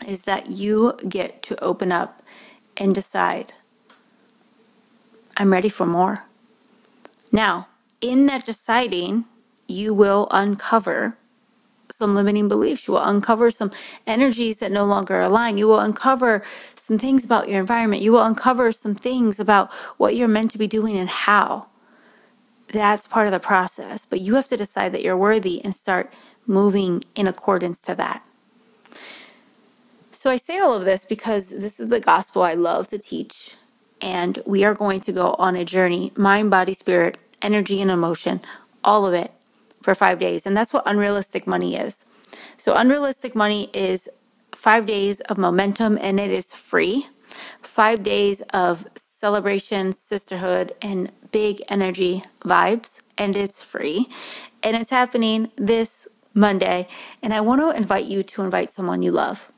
is 0.09 0.25
that 0.25 0.51
you 0.51 0.95
get 1.09 1.43
to 1.45 1.63
open 1.63 1.93
up 1.93 2.23
and 2.77 2.95
decide, 2.95 3.53
I'm 5.37 5.53
ready 5.53 5.69
for 5.69 5.87
more. 5.87 6.25
Now, 7.31 7.69
in 8.01 8.27
that 8.27 8.45
deciding, 8.45 9.25
you 9.69 9.95
will 9.95 10.29
uncover 10.31 11.17
some 11.91 12.15
limiting 12.15 12.49
beliefs. 12.49 12.87
You 12.87 12.95
will 12.95 13.05
uncover 13.05 13.51
some 13.51 13.71
energies 14.07 14.59
that 14.59 14.73
no 14.73 14.85
longer 14.85 15.21
align. 15.21 15.59
You 15.59 15.69
will 15.69 15.79
uncover 15.79 16.43
some 16.75 16.99
things 16.99 17.25
about 17.25 17.49
your 17.49 17.61
environment. 17.61 18.03
You 18.03 18.13
will 18.13 18.23
uncover 18.23 18.73
some 18.73 18.95
things 18.95 19.39
about 19.39 19.73
what 19.99 20.17
you're 20.17 20.29
meant 20.29 20.51
to 20.53 20.59
be 20.59 20.67
doing 20.67 20.97
and 20.97 21.09
how. 21.09 21.69
That's 22.69 23.07
part 23.07 23.27
of 23.27 23.33
the 23.33 23.41
process. 23.41 24.07
But 24.07 24.21
you 24.21 24.35
have 24.35 24.49
to 24.49 24.57
decide 24.57 24.93
that 24.93 25.03
you're 25.03 25.17
worthy 25.17 25.63
and 25.63 25.75
start 25.75 26.13
moving 26.47 27.05
in 27.15 27.27
accordance 27.27 27.81
to 27.83 27.95
that. 27.95 28.25
So 30.23 30.31
I 30.31 30.37
say 30.37 30.61
all 30.61 30.73
of 30.73 30.85
this 30.85 31.05
because 31.05 31.49
this 31.49 31.81
is 31.81 31.89
the 31.89 31.99
gospel 31.99 32.45
I 32.45 32.55
love 32.55 32.87
to 32.91 32.99
teach. 32.99 33.57
And 34.01 34.39
we 34.47 34.63
are 34.63 34.73
going 34.73 35.01
to 35.01 35.11
go 35.11 35.35
on 35.37 35.57
a 35.57 35.65
journey 35.65 36.13
mind, 36.15 36.49
body, 36.49 36.75
spirit, 36.75 37.19
energy, 37.43 37.83
and 37.83 37.91
emotion, 37.91 38.41
all 38.85 39.05
of 39.05 39.15
it 39.15 39.33
for 39.83 39.97
five 39.97 40.21
days. 40.21 40.47
And 40.47 40.57
that's 40.57 40.73
what 40.73 40.85
unrealistic 40.87 41.45
money 41.45 41.75
is. 41.75 42.07
So, 42.57 42.77
unrealistic 42.77 43.35
money 43.35 43.69
is 43.75 44.09
five 44.55 44.87
days 44.87 45.19
of 45.23 45.39
momentum 45.39 45.99
and 46.01 46.21
it 46.21 46.31
is 46.31 46.55
free. 46.55 47.09
Five 47.61 48.05
days 48.05 48.43
of 48.53 48.87
celebration, 48.95 49.91
sisterhood, 49.91 50.71
and 50.81 51.11
big 51.33 51.61
energy 51.69 52.23
vibes 52.45 53.03
and 53.19 53.35
it's 53.35 53.61
free. 53.65 54.07
And 54.63 54.77
it's 54.77 54.91
happening 54.91 55.51
this 55.57 56.07
Monday. 56.33 56.87
And 57.25 57.35
I 57.35 57.41
want 57.41 57.61
to 57.61 57.77
invite 57.77 58.05
you 58.05 58.23
to 58.23 58.43
invite 58.45 58.71
someone 58.71 59.03
you 59.03 59.11
love 59.11 59.52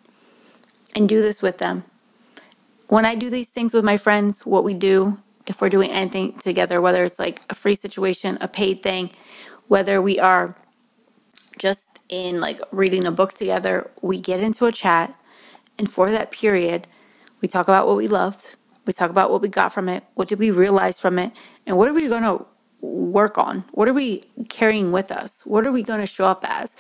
and 0.95 1.09
do 1.09 1.23
this 1.23 1.43
with 1.43 1.59
them. 1.59 1.85
When 2.89 3.05
I 3.05 3.15
do 3.15 3.31
these 3.31 3.51
things 3.51 3.75
with 3.75 3.85
my 3.85 3.97
friends, 3.97 4.47
what 4.47 4.65
we 4.65 4.75
do, 4.75 5.19
if 5.47 5.61
we're 5.61 5.69
doing 5.69 5.91
anything 5.91 6.39
together, 6.39 6.81
whether 6.81 7.05
it's 7.05 7.19
like 7.19 7.41
a 7.51 7.55
free 7.55 7.75
situation, 7.75 8.39
a 8.41 8.49
paid 8.49 8.83
thing, 8.83 9.11
whether 9.69 10.01
we 10.01 10.21
are 10.21 10.57
just 11.59 12.01
in 12.09 12.41
like 12.41 12.61
reading 12.71 13.05
a 13.07 13.11
book 13.13 13.33
together, 13.33 13.91
we 14.03 14.21
get 14.21 14.41
into 14.41 14.67
a 14.67 14.73
chat. 14.73 15.15
And 15.79 15.91
for 15.91 16.11
that 16.11 16.31
period, 16.31 16.87
we 17.41 17.49
talk 17.49 17.69
about 17.69 17.87
what 17.87 17.97
we 17.97 18.09
loved. 18.09 18.57
We 18.87 18.93
talk 18.93 19.11
about 19.11 19.31
what 19.31 19.41
we 19.41 19.49
got 19.49 19.73
from 19.73 19.89
it. 19.89 20.05
What 20.15 20.29
did 20.29 20.39
we 20.39 20.51
realize 20.51 21.01
from 21.01 21.19
it? 21.19 21.33
And 21.67 21.77
what 21.77 21.89
are 21.89 21.95
we 21.95 22.09
going 22.09 22.23
to 22.23 22.47
work 22.81 23.39
on? 23.39 23.65
What 23.73 23.89
are 23.89 23.95
we 23.95 24.25
carrying 24.49 24.93
with 24.93 25.11
us? 25.11 25.43
What 25.47 25.67
are 25.67 25.73
we 25.73 25.83
going 25.83 26.01
to 26.01 26.07
show 26.07 26.27
up 26.27 26.45
as? 26.47 26.77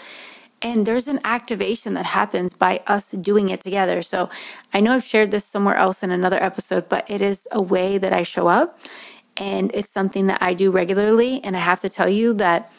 And 0.64 0.86
there's 0.86 1.08
an 1.08 1.20
activation 1.24 1.92
that 1.92 2.06
happens 2.06 2.54
by 2.54 2.80
us 2.86 3.10
doing 3.10 3.50
it 3.50 3.60
together. 3.60 4.00
So 4.00 4.30
I 4.72 4.80
know 4.80 4.94
I've 4.94 5.04
shared 5.04 5.30
this 5.30 5.44
somewhere 5.44 5.76
else 5.76 6.02
in 6.02 6.10
another 6.10 6.42
episode, 6.42 6.88
but 6.88 7.08
it 7.08 7.20
is 7.20 7.46
a 7.52 7.60
way 7.60 7.98
that 7.98 8.14
I 8.14 8.22
show 8.22 8.48
up. 8.48 8.70
And 9.36 9.70
it's 9.74 9.90
something 9.90 10.26
that 10.28 10.40
I 10.40 10.54
do 10.54 10.70
regularly. 10.70 11.44
And 11.44 11.54
I 11.54 11.60
have 11.60 11.80
to 11.82 11.90
tell 11.90 12.08
you 12.08 12.32
that 12.34 12.72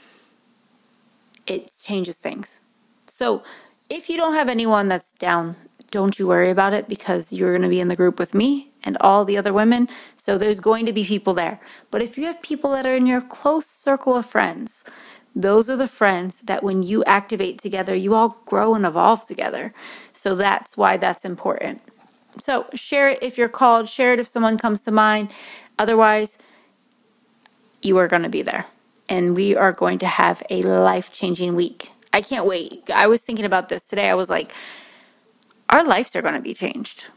it 1.46 1.72
changes 1.86 2.18
things. 2.18 2.62
So 3.06 3.44
if 3.88 4.10
you 4.10 4.18
don't 4.18 4.34
have 4.34 4.50
anyone 4.50 4.88
that's 4.88 5.14
down, 5.14 5.56
don't 5.92 6.18
you 6.18 6.28
worry 6.28 6.50
about 6.50 6.74
it 6.74 6.90
because 6.90 7.32
you're 7.32 7.52
going 7.52 7.62
to 7.62 7.70
be 7.70 7.80
in 7.80 7.88
the 7.88 7.96
group 7.96 8.18
with 8.18 8.34
me 8.34 8.72
and 8.84 8.98
all 9.00 9.26
the 9.26 9.38
other 9.38 9.54
women. 9.54 9.88
So 10.16 10.40
there's 10.40 10.60
going 10.60 10.88
to 10.88 10.94
be 10.94 11.04
people 11.04 11.36
there. 11.36 11.60
But 11.92 12.02
if 12.02 12.18
you 12.18 12.26
have 12.26 12.42
people 12.42 12.72
that 12.72 12.88
are 12.88 12.96
in 12.96 13.06
your 13.06 13.22
close 13.22 13.68
circle 13.68 14.16
of 14.16 14.26
friends, 14.26 14.84
those 15.36 15.70
are 15.70 15.76
the 15.76 15.88
friends 15.88 16.42
that 16.42 16.64
when 16.64 16.82
you 16.82 17.04
activate 17.04 17.60
together, 17.60 17.94
you 17.94 18.14
all 18.16 18.42
grow 18.46 18.74
and 18.74 18.86
evolve 18.86 19.28
together. 19.28 19.74
So 20.14 20.34
that's 20.34 20.78
why 20.78 20.98
that's 20.98 21.26
important. 21.26 21.82
So 22.40 22.68
share 22.74 23.10
it 23.10 23.22
if 23.22 23.38
you're 23.38 23.50
called, 23.50 23.90
share 23.90 24.14
it 24.14 24.20
if 24.20 24.28
someone 24.28 24.58
comes 24.58 24.84
to 24.84 24.92
mind. 24.92 25.32
Otherwise, 25.78 26.38
you 27.82 27.98
are 27.98 28.08
going 28.08 28.24
to 28.24 28.30
be 28.30 28.42
there 28.42 28.66
and 29.10 29.36
we 29.36 29.56
are 29.56 29.72
going 29.72 29.98
to 30.00 30.08
have 30.08 30.42
a 30.50 30.62
life 30.62 31.14
changing 31.14 31.56
week. 31.56 31.90
I 32.14 32.22
can't 32.22 32.46
wait. 32.46 32.90
I 32.90 33.08
was 33.08 33.24
thinking 33.24 33.46
about 33.46 33.70
this 33.70 33.84
today. 33.86 34.10
I 34.10 34.16
was 34.16 34.30
like, 34.30 34.54
our 35.70 35.84
lives 35.84 36.16
are 36.16 36.22
going 36.22 36.36
to 36.36 36.42
be 36.42 36.54
changed. 36.54 37.10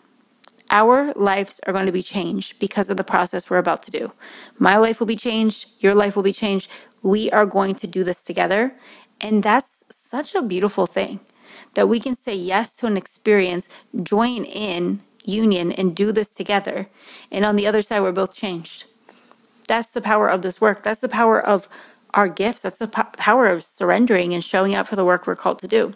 Our 0.71 1.15
lives 1.15 1.61
are 1.67 1.73
going 1.73 1.87
to 1.87 1.93
be 1.93 2.03
changed 2.03 2.59
because 2.59 2.91
of 2.91 2.97
the 2.97 3.05
process 3.05 3.49
we're 3.49 3.59
about 3.59 3.83
to 3.85 3.91
do. 3.91 4.13
My 4.59 4.77
life 4.77 5.01
will 5.01 5.07
be 5.07 5.17
changed. 5.17 5.71
Your 5.79 5.95
life 5.95 6.15
will 6.15 6.23
be 6.23 6.33
changed. 6.33 6.71
We 7.03 7.31
are 7.31 7.47
going 7.47 7.75
to 7.77 7.87
do 7.87 8.05
this 8.05 8.23
together. 8.23 8.75
And 9.21 9.43
that's 9.43 9.85
such 9.91 10.35
a 10.35 10.43
beautiful 10.43 10.87
thing 10.87 11.21
that 11.75 11.89
we 11.89 12.01
can 12.01 12.15
say 12.15 12.35
yes 12.35 12.75
to 12.77 12.87
an 12.87 12.97
experience, 12.97 13.69
join 14.03 14.45
in 14.45 15.01
union, 15.25 15.73
and 15.73 15.95
do 15.95 16.13
this 16.13 16.31
together. 16.31 16.89
And 17.31 17.45
on 17.45 17.57
the 17.57 17.67
other 17.67 17.83
side, 17.83 18.01
we're 18.01 18.13
both 18.13 18.35
changed. 18.35 18.85
That's 19.67 19.91
the 19.91 20.01
power 20.01 20.29
of 20.29 20.43
this 20.43 20.61
work. 20.61 20.83
That's 20.83 21.01
the 21.01 21.09
power 21.09 21.41
of 21.41 21.69
our 22.15 22.29
gifts. 22.29 22.63
That's 22.63 22.79
the 22.79 22.89
po- 22.89 23.11
power 23.17 23.49
of 23.49 23.63
surrendering 23.63 24.33
and 24.33 24.43
showing 24.43 24.75
up 24.75 24.87
for 24.87 24.97
the 24.97 25.05
work 25.05 25.27
we're 25.27 25.35
called 25.35 25.59
to 25.61 25.69
do. 25.69 25.95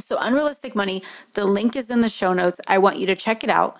So, 0.00 0.16
Unrealistic 0.20 0.74
Money, 0.74 1.02
the 1.34 1.44
link 1.44 1.76
is 1.76 1.90
in 1.90 2.00
the 2.00 2.08
show 2.08 2.32
notes. 2.32 2.60
I 2.68 2.78
want 2.78 2.98
you 2.98 3.06
to 3.06 3.16
check 3.16 3.44
it 3.44 3.50
out. 3.50 3.76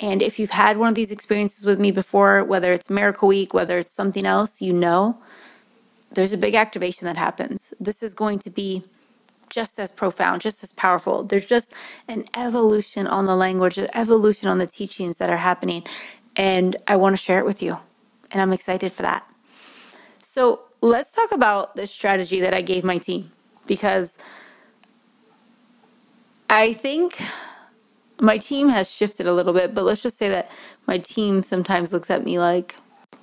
And 0.00 0.20
if 0.20 0.38
you've 0.38 0.50
had 0.50 0.76
one 0.76 0.88
of 0.88 0.94
these 0.94 1.10
experiences 1.10 1.64
with 1.64 1.80
me 1.80 1.90
before, 1.90 2.44
whether 2.44 2.72
it's 2.72 2.90
Miracle 2.90 3.28
Week, 3.28 3.54
whether 3.54 3.78
it's 3.78 3.90
something 3.90 4.26
else, 4.26 4.60
you 4.60 4.72
know 4.72 5.18
there's 6.12 6.32
a 6.32 6.38
big 6.38 6.54
activation 6.54 7.06
that 7.06 7.16
happens. 7.16 7.74
This 7.80 8.02
is 8.02 8.14
going 8.14 8.38
to 8.40 8.50
be 8.50 8.84
just 9.50 9.78
as 9.78 9.90
profound, 9.92 10.42
just 10.42 10.62
as 10.62 10.72
powerful. 10.72 11.22
There's 11.24 11.46
just 11.46 11.74
an 12.08 12.24
evolution 12.36 13.06
on 13.06 13.24
the 13.26 13.36
language, 13.36 13.78
an 13.78 13.88
evolution 13.94 14.48
on 14.48 14.58
the 14.58 14.66
teachings 14.66 15.18
that 15.18 15.30
are 15.30 15.38
happening. 15.38 15.84
And 16.36 16.76
I 16.86 16.96
want 16.96 17.14
to 17.14 17.22
share 17.22 17.38
it 17.38 17.46
with 17.46 17.62
you. 17.62 17.78
And 18.32 18.42
I'm 18.42 18.52
excited 18.52 18.92
for 18.92 19.02
that. 19.02 19.26
So 20.22 20.62
let's 20.80 21.12
talk 21.12 21.32
about 21.32 21.76
the 21.76 21.86
strategy 21.86 22.40
that 22.40 22.54
I 22.54 22.62
gave 22.62 22.84
my 22.84 22.98
team 22.98 23.30
because 23.66 24.18
I 26.50 26.72
think 26.72 27.20
my 28.20 28.38
team 28.38 28.68
has 28.70 28.90
shifted 28.90 29.26
a 29.26 29.32
little 29.34 29.52
bit, 29.52 29.74
but 29.74 29.84
let's 29.84 30.02
just 30.02 30.18
say 30.18 30.28
that 30.30 30.50
my 30.86 30.98
team 30.98 31.42
sometimes 31.42 31.92
looks 31.92 32.10
at 32.10 32.24
me 32.24 32.38
like 32.38 32.76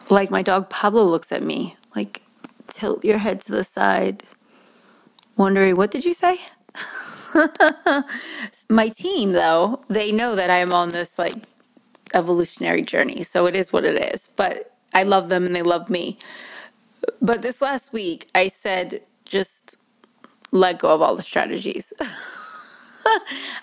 like 0.09 0.31
my 0.31 0.41
dog 0.41 0.69
Pablo 0.69 1.03
looks 1.03 1.31
at 1.31 1.43
me, 1.43 1.77
like 1.95 2.21
tilt 2.67 3.05
your 3.05 3.19
head 3.19 3.41
to 3.41 3.51
the 3.51 3.63
side, 3.63 4.23
wondering 5.37 5.75
what 5.77 5.91
did 5.91 6.05
you 6.05 6.13
say? 6.13 6.37
my 8.69 8.89
team 8.89 9.33
though, 9.33 9.81
they 9.89 10.11
know 10.11 10.35
that 10.35 10.49
I'm 10.49 10.73
on 10.73 10.89
this 10.89 11.19
like 11.19 11.35
evolutionary 12.13 12.81
journey, 12.81 13.23
so 13.23 13.47
it 13.47 13.55
is 13.55 13.73
what 13.73 13.85
it 13.85 14.13
is. 14.13 14.27
But 14.35 14.71
I 14.93 15.03
love 15.03 15.29
them 15.29 15.45
and 15.45 15.55
they 15.55 15.63
love 15.63 15.89
me. 15.89 16.17
But 17.21 17.41
this 17.41 17.61
last 17.61 17.93
week, 17.93 18.29
I 18.35 18.47
said 18.47 19.01
just 19.25 19.75
let 20.51 20.79
go 20.79 20.93
of 20.93 21.01
all 21.01 21.15
the 21.15 21.23
strategies. 21.23 21.93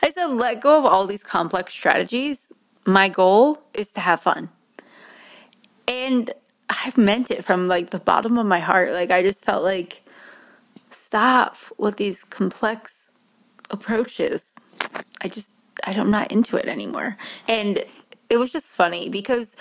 I 0.03 0.11
said, 0.11 0.27
let 0.27 0.61
go 0.61 0.79
of 0.79 0.85
all 0.85 1.07
these 1.07 1.23
complex 1.23 1.73
strategies. 1.73 2.53
My 2.87 3.09
goal 3.09 3.59
is 3.75 3.93
to 3.93 4.01
have 4.01 4.21
fun. 4.21 4.51
And 5.89 6.33
I've 6.85 6.99
meant 6.99 7.31
it 7.31 7.45
from 7.45 7.69
like 7.69 7.91
the 7.91 7.99
bottom 7.99 8.39
of 8.39 8.47
my 8.47 8.61
heart. 8.61 8.93
Like, 8.93 9.11
I 9.11 9.23
just 9.23 9.45
felt 9.45 9.63
like, 9.63 10.03
stop 10.91 11.57
with 11.79 11.97
these 11.97 12.25
complex 12.25 13.19
approaches. 13.71 14.57
I 15.23 15.29
just, 15.29 15.51
I'm 15.85 16.11
not 16.11 16.33
into 16.33 16.57
it 16.57 16.67
anymore. 16.67 17.17
And 17.49 17.85
it 18.31 18.37
was 18.37 18.53
just 18.53 18.77
funny 18.77 19.09
because 19.09 19.57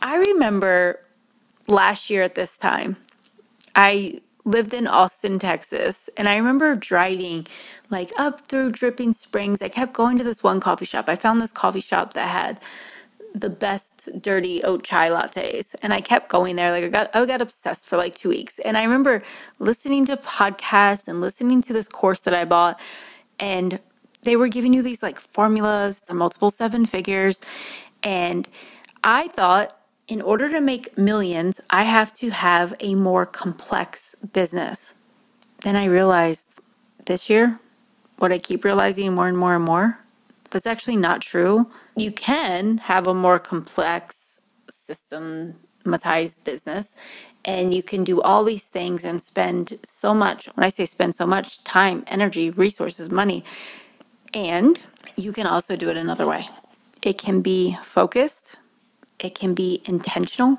I 0.00 0.16
remember 0.16 1.00
last 1.66 2.10
year 2.10 2.22
at 2.22 2.34
this 2.34 2.56
time, 2.58 2.96
I 3.74 4.20
lived 4.44 4.74
in 4.74 4.86
Austin, 4.86 5.38
Texas, 5.38 6.10
and 6.16 6.28
I 6.28 6.36
remember 6.36 6.74
driving 6.74 7.46
like 7.90 8.10
up 8.18 8.42
through 8.48 8.72
Dripping 8.72 9.12
Springs. 9.12 9.62
I 9.62 9.68
kept 9.68 9.92
going 9.92 10.18
to 10.18 10.24
this 10.24 10.42
one 10.42 10.60
coffee 10.60 10.84
shop. 10.84 11.08
I 11.08 11.16
found 11.16 11.40
this 11.40 11.52
coffee 11.52 11.80
shop 11.80 12.14
that 12.14 12.28
had 12.28 12.60
the 13.34 13.50
best 13.50 14.20
dirty 14.20 14.62
oat 14.62 14.84
chai 14.84 15.08
lattes. 15.08 15.74
And 15.82 15.92
I 15.92 16.00
kept 16.00 16.28
going 16.28 16.56
there. 16.56 16.70
Like 16.70 16.84
I 16.84 16.88
got 16.88 17.14
I 17.14 17.24
got 17.26 17.42
obsessed 17.42 17.86
for 17.86 17.96
like 17.96 18.14
2 18.14 18.28
weeks. 18.28 18.58
And 18.58 18.76
I 18.76 18.82
remember 18.82 19.22
listening 19.58 20.04
to 20.06 20.16
podcasts 20.16 21.08
and 21.08 21.20
listening 21.20 21.62
to 21.62 21.72
this 21.72 21.88
course 21.88 22.20
that 22.20 22.34
I 22.34 22.44
bought. 22.44 22.80
And 23.38 23.80
they 24.22 24.36
were 24.36 24.48
giving 24.48 24.72
you 24.72 24.82
these 24.82 25.02
like 25.02 25.18
formulas 25.18 26.02
multiple 26.12 26.50
seven 26.50 26.86
figures. 26.86 27.40
And 28.02 28.48
I 29.02 29.28
thought 29.28 29.76
in 30.08 30.20
order 30.20 30.48
to 30.50 30.60
make 30.60 30.98
millions, 30.98 31.60
I 31.70 31.84
have 31.84 32.12
to 32.14 32.30
have 32.30 32.74
a 32.80 32.94
more 32.94 33.24
complex 33.24 34.14
business. 34.16 34.94
Then 35.62 35.76
I 35.76 35.86
realized 35.86 36.60
this 37.06 37.30
year, 37.30 37.60
what 38.18 38.32
I 38.32 38.38
keep 38.38 38.64
realizing 38.64 39.14
more 39.14 39.28
and 39.28 39.38
more 39.38 39.54
and 39.54 39.64
more, 39.64 39.98
that's 40.50 40.66
actually 40.66 40.96
not 40.96 41.20
true. 41.20 41.70
You 41.96 42.12
can 42.12 42.78
have 42.78 43.06
a 43.06 43.14
more 43.14 43.38
complex 43.38 44.42
systematized 44.70 46.44
business 46.44 46.96
and 47.44 47.74
you 47.74 47.82
can 47.82 48.04
do 48.04 48.20
all 48.22 48.44
these 48.44 48.68
things 48.68 49.04
and 49.04 49.22
spend 49.22 49.78
so 49.84 50.14
much. 50.14 50.46
When 50.54 50.64
I 50.64 50.70
say 50.70 50.86
spend 50.86 51.14
so 51.14 51.26
much 51.26 51.64
time, 51.64 52.04
energy, 52.08 52.50
resources, 52.50 53.10
money, 53.10 53.44
and 54.34 54.80
you 55.16 55.32
can 55.32 55.46
also 55.46 55.76
do 55.76 55.90
it 55.90 55.96
another 55.98 56.26
way. 56.26 56.46
It 57.02 57.18
can 57.18 57.42
be 57.42 57.78
focused 57.82 58.56
it 59.20 59.34
can 59.34 59.54
be 59.54 59.82
intentional, 59.86 60.58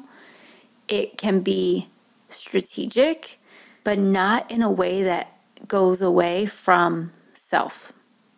it 0.87 1.17
can 1.17 1.41
be 1.41 1.87
strategic, 2.29 3.37
but 3.83 3.99
not 3.99 4.51
in 4.51 4.61
a 4.61 4.71
way 4.71 5.03
that 5.03 5.31
goes 5.67 6.01
away 6.01 6.45
from 6.45 7.11
self, 7.33 7.93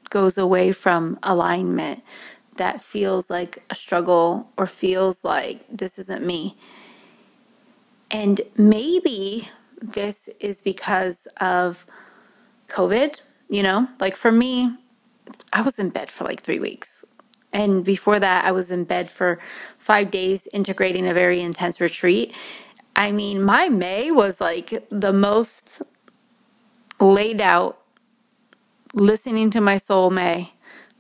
goes 0.10 0.38
away 0.38 0.72
from 0.72 1.20
alignment, 1.24 2.04
that 2.56 2.82
feels 2.82 3.30
like 3.30 3.64
a 3.70 3.76
struggle 3.76 4.50
or 4.58 4.66
feels 4.66 5.24
like 5.24 5.66
this 5.70 6.00
isn't 6.00 6.26
me. 6.26 6.58
And 8.12 8.42
maybe 8.58 9.48
this 9.82 10.30
is 10.40 10.62
because 10.62 11.28
of 11.42 11.86
COVID, 12.68 13.22
you 13.50 13.62
know, 13.62 13.88
like 14.00 14.16
for 14.16 14.32
me, 14.32 14.76
I 15.52 15.62
was 15.62 15.80
in 15.80 15.90
bed 15.90 16.10
for 16.10 16.24
like 16.24 16.42
three 16.42 16.60
weeks. 16.60 17.04
And 17.52 17.86
before 17.86 18.20
that, 18.20 18.46
I 18.46 18.52
was 18.52 18.72
in 18.72 18.84
bed 18.84 19.10
for 19.10 19.40
five 19.78 20.12
days 20.12 20.48
integrating 20.54 21.08
a 21.08 21.14
very 21.14 21.42
intense 21.42 21.80
retreat. 21.80 22.36
I 22.96 23.12
mean, 23.12 23.42
my 23.42 23.70
May 23.70 24.12
was 24.12 24.42
like 24.42 24.74
the 24.90 25.14
most 25.14 25.82
laid 27.00 27.42
out, 27.42 27.80
listening 28.94 29.52
to 29.52 29.62
my 29.62 29.78
soul 29.78 30.10
May 30.10 30.55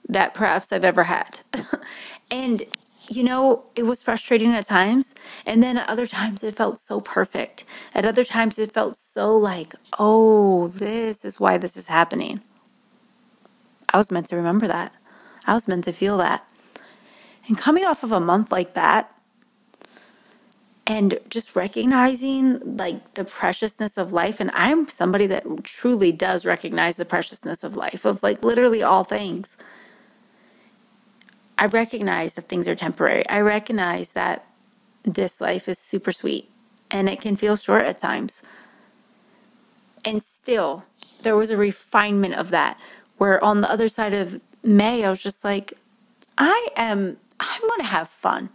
that 0.07 0.33
perhaps 0.33 0.71
I've 0.71 0.85
ever 0.85 1.03
had. 1.03 1.39
and 2.31 2.63
you 3.07 3.23
know, 3.23 3.63
it 3.75 3.83
was 3.83 4.01
frustrating 4.01 4.51
at 4.53 4.65
times. 4.65 5.13
And 5.45 5.61
then 5.61 5.77
at 5.77 5.89
other 5.89 6.07
times, 6.07 6.43
it 6.43 6.55
felt 6.55 6.77
so 6.77 7.01
perfect. 7.01 7.63
At 7.93 8.05
other 8.05 8.23
times, 8.23 8.57
it 8.57 8.71
felt 8.71 8.95
so 8.95 9.37
like, 9.37 9.73
oh, 9.99 10.69
this 10.69 11.23
is 11.23 11.39
why 11.39 11.57
this 11.57 11.77
is 11.77 11.87
happening. 11.87 12.41
I 13.93 13.97
was 13.97 14.11
meant 14.11 14.27
to 14.27 14.35
remember 14.35 14.67
that. 14.67 14.91
I 15.45 15.53
was 15.53 15.67
meant 15.67 15.83
to 15.83 15.93
feel 15.93 16.17
that. 16.17 16.47
And 17.47 17.57
coming 17.57 17.85
off 17.85 18.03
of 18.03 18.11
a 18.11 18.19
month 18.19 18.51
like 18.51 18.73
that, 18.73 19.11
and 20.87 21.19
just 21.29 21.55
recognizing 21.55 22.77
like 22.77 23.15
the 23.15 23.25
preciousness 23.25 23.97
of 23.97 24.13
life 24.13 24.39
and 24.39 24.51
i'm 24.53 24.87
somebody 24.87 25.25
that 25.25 25.43
truly 25.63 26.11
does 26.11 26.45
recognize 26.45 26.97
the 26.97 27.05
preciousness 27.05 27.63
of 27.63 27.75
life 27.75 28.05
of 28.05 28.21
like 28.21 28.43
literally 28.43 28.83
all 28.83 29.03
things 29.03 29.57
i 31.57 31.65
recognize 31.65 32.35
that 32.35 32.43
things 32.43 32.67
are 32.67 32.75
temporary 32.75 33.27
i 33.29 33.39
recognize 33.39 34.13
that 34.13 34.45
this 35.03 35.39
life 35.39 35.67
is 35.67 35.77
super 35.77 36.11
sweet 36.11 36.49
and 36.91 37.09
it 37.09 37.19
can 37.21 37.35
feel 37.35 37.55
short 37.55 37.83
at 37.85 37.99
times 37.99 38.43
and 40.03 40.21
still 40.21 40.83
there 41.23 41.35
was 41.35 41.49
a 41.51 41.57
refinement 41.57 42.35
of 42.35 42.49
that 42.51 42.79
where 43.17 43.43
on 43.43 43.61
the 43.61 43.71
other 43.71 43.87
side 43.87 44.13
of 44.13 44.43
may 44.63 45.03
i 45.03 45.09
was 45.09 45.21
just 45.21 45.43
like 45.43 45.73
i 46.37 46.67
am 46.75 47.17
i'm 47.39 47.61
going 47.61 47.81
to 47.81 47.87
have 47.87 48.07
fun 48.07 48.49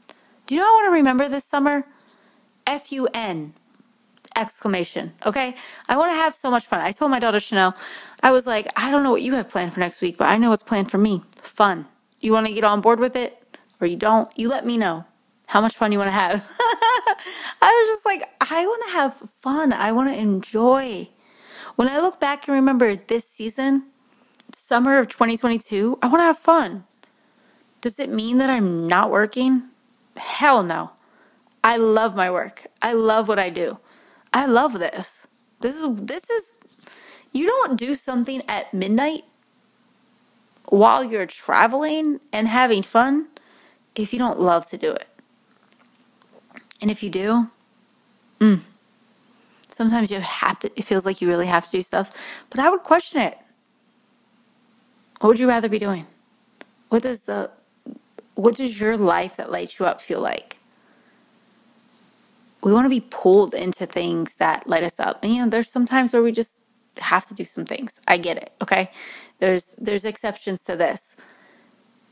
do 0.47 0.55
you 0.55 0.61
know 0.61 0.67
i 0.67 0.73
want 0.73 0.87
to 0.87 0.93
remember 0.93 1.29
this 1.29 1.45
summer 1.45 1.87
f-u-n 2.67 3.53
exclamation. 4.37 5.13
Okay. 5.27 5.55
I 5.89 5.97
want 5.97 6.11
to 6.13 6.17
have 6.17 6.35
so 6.35 6.51
much 6.51 6.67
fun. 6.67 6.81
I 6.81 6.93
told 6.93 7.11
my 7.11 7.19
daughter 7.19 7.41
Chanel, 7.41 7.77
I 8.23 8.31
was 8.31 8.47
like, 8.47 8.67
I 8.77 8.91
don't 8.91 9.03
know 9.03 9.11
what 9.11 9.23
you 9.23 9.35
have 9.35 9.49
planned 9.49 9.73
for 9.73 9.81
next 9.81 10.01
week, 10.01 10.17
but 10.17 10.29
I 10.29 10.37
know 10.39 10.51
what's 10.51 10.63
planned 10.63 10.91
for 10.91 10.99
me. 10.99 11.23
Fun. 11.37 11.87
You 12.21 12.33
want 12.33 12.47
to 12.47 12.53
get 12.53 12.65
on 12.65 12.81
board 12.81 13.01
with 13.01 13.17
it 13.17 13.59
or 13.81 13.87
you 13.87 13.97
don't? 13.97 14.31
You 14.39 14.49
let 14.49 14.67
me 14.67 14.77
know 14.77 15.07
how 15.47 15.61
much 15.61 15.77
fun 15.77 15.91
you 15.91 15.99
want 15.99 16.09
to 16.09 16.13
have. 16.13 16.35
I 17.63 17.63
was 17.63 17.89
just 17.89 18.07
like, 18.07 18.23
I 18.41 18.67
want 18.67 18.85
to 18.87 18.93
have 18.93 19.15
fun. 19.15 19.73
I 19.73 19.91
want 19.93 20.11
to 20.11 20.17
enjoy. 20.17 21.09
When 21.77 21.89
I 21.89 21.99
look 21.99 22.21
back 22.21 22.47
and 22.47 22.55
remember 22.55 22.95
this 22.95 23.27
season, 23.27 23.87
summer 24.53 24.99
of 24.99 25.09
2022, 25.09 25.99
I 26.03 26.07
want 26.07 26.21
to 26.21 26.25
have 26.25 26.39
fun. 26.39 26.85
Does 27.81 27.99
it 27.99 28.11
mean 28.11 28.39
that 28.39 28.51
I'm 28.51 28.87
not 28.87 29.11
working? 29.11 29.71
Hell 30.17 30.63
no. 30.63 30.93
I 31.65 31.77
love 31.79 32.15
my 32.15 32.31
work. 32.31 32.67
I 32.83 32.93
love 32.93 33.29
what 33.29 33.39
I 33.39 33.51
do. 33.51 33.79
I 34.33 34.47
love 34.47 34.75
this. 34.75 35.27
This 35.61 35.77
is 35.77 35.95
this 35.97 36.29
is 36.31 36.55
you 37.33 37.47
don't 37.47 37.79
do 37.79 37.95
something 37.95 38.43
at 38.49 38.73
midnight 38.73 39.23
while 40.71 41.05
you're 41.05 41.27
traveling 41.27 42.21
and 42.33 42.49
having 42.49 42.83
fun 42.83 43.29
if 43.95 44.13
you 44.13 44.19
don't 44.19 44.41
love 44.41 44.69
to 44.69 44.79
do 44.79 44.93
it. 44.93 45.09
And 46.81 46.91
if 46.91 47.03
you 47.03 47.11
do, 47.11 47.51
mm, 48.41 48.61
sometimes 49.69 50.11
you 50.11 50.21
have 50.21 50.59
to 50.61 50.71
it 50.77 50.85
feels 50.85 51.05
like 51.05 51.21
you 51.21 51.29
really 51.29 51.47
have 51.47 51.67
to 51.67 51.71
do 51.71 51.83
stuff, 51.83 52.47
but 52.51 52.61
I 52.61 52.71
would 52.71 52.83
question 52.83 53.21
it. 53.21 53.37
What 55.21 55.29
would 55.29 55.39
you 55.39 55.49
rather 55.49 55.69
be 55.69 55.79
doing? 55.79 56.07
What 56.89 57.03
does 57.03 57.23
the 57.23 57.51
what 58.35 58.55
does 58.57 58.81
your 58.81 58.97
life 58.97 59.37
that 59.37 59.51
lights 59.51 59.79
you 59.79 59.87
up 59.87 60.01
feel 60.01 60.21
like? 60.21 60.57
We 62.63 62.73
want 62.73 62.85
to 62.87 62.91
be 62.91 63.01
pulled 63.11 63.55
into 63.55 63.87
things 63.87 64.37
that 64.37 64.67
light 64.69 64.83
us 64.83 65.01
up. 65.01 65.19
And 65.23 65.35
you 65.35 65.43
know, 65.43 65.51
there's 65.51 65.71
sometimes 65.71 66.13
where 66.13 66.23
we 66.23 66.33
just 66.33 66.61
have 67.03 67.27
to 67.27 67.35
do 67.35 67.45
some 67.45 67.65
things. 67.65 68.01
I 68.07 68.17
get 68.17 68.37
it, 68.37 68.53
okay? 68.63 68.91
There's 69.39 69.75
there's 69.77 70.05
exceptions 70.05 70.65
to 70.65 70.77
this. 70.77 71.17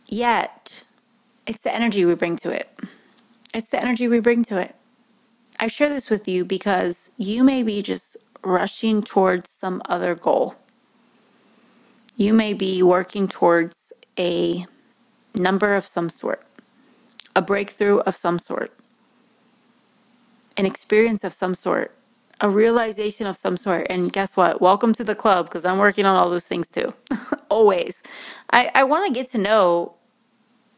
Yet, 0.06 0.84
it's 1.46 1.60
the 1.60 1.74
energy 1.74 2.04
we 2.04 2.14
bring 2.14 2.36
to 2.36 2.50
it. 2.50 2.70
It's 3.54 3.68
the 3.68 3.80
energy 3.80 4.08
we 4.08 4.20
bring 4.20 4.42
to 4.44 4.58
it. 4.58 4.74
I 5.60 5.66
share 5.66 5.88
this 5.88 6.08
with 6.08 6.28
you 6.28 6.44
because 6.44 7.10
you 7.16 7.42
may 7.42 7.62
be 7.62 7.82
just 7.82 8.16
rushing 8.44 9.02
towards 9.02 9.50
some 9.50 9.82
other 9.86 10.14
goal. 10.14 10.54
You 12.16 12.32
may 12.32 12.52
be 12.52 12.82
working 12.82 13.28
towards 13.28 13.92
a 14.18 14.66
number 15.34 15.74
of 15.74 15.84
some 15.84 16.08
sort, 16.08 16.42
a 17.34 17.42
breakthrough 17.42 17.98
of 17.98 18.14
some 18.14 18.38
sort, 18.38 18.72
an 20.56 20.66
experience 20.66 21.24
of 21.24 21.32
some 21.32 21.54
sort, 21.54 21.94
a 22.40 22.48
realization 22.48 23.26
of 23.26 23.36
some 23.36 23.56
sort. 23.56 23.86
And 23.90 24.12
guess 24.12 24.36
what? 24.36 24.60
Welcome 24.60 24.92
to 24.94 25.04
the 25.04 25.14
club 25.14 25.46
because 25.46 25.64
I'm 25.64 25.78
working 25.78 26.06
on 26.06 26.16
all 26.16 26.30
those 26.30 26.46
things 26.46 26.68
too. 26.68 26.94
Always. 27.48 28.02
I, 28.50 28.70
I 28.74 28.84
want 28.84 29.06
to 29.06 29.12
get 29.12 29.30
to 29.32 29.38
know 29.38 29.94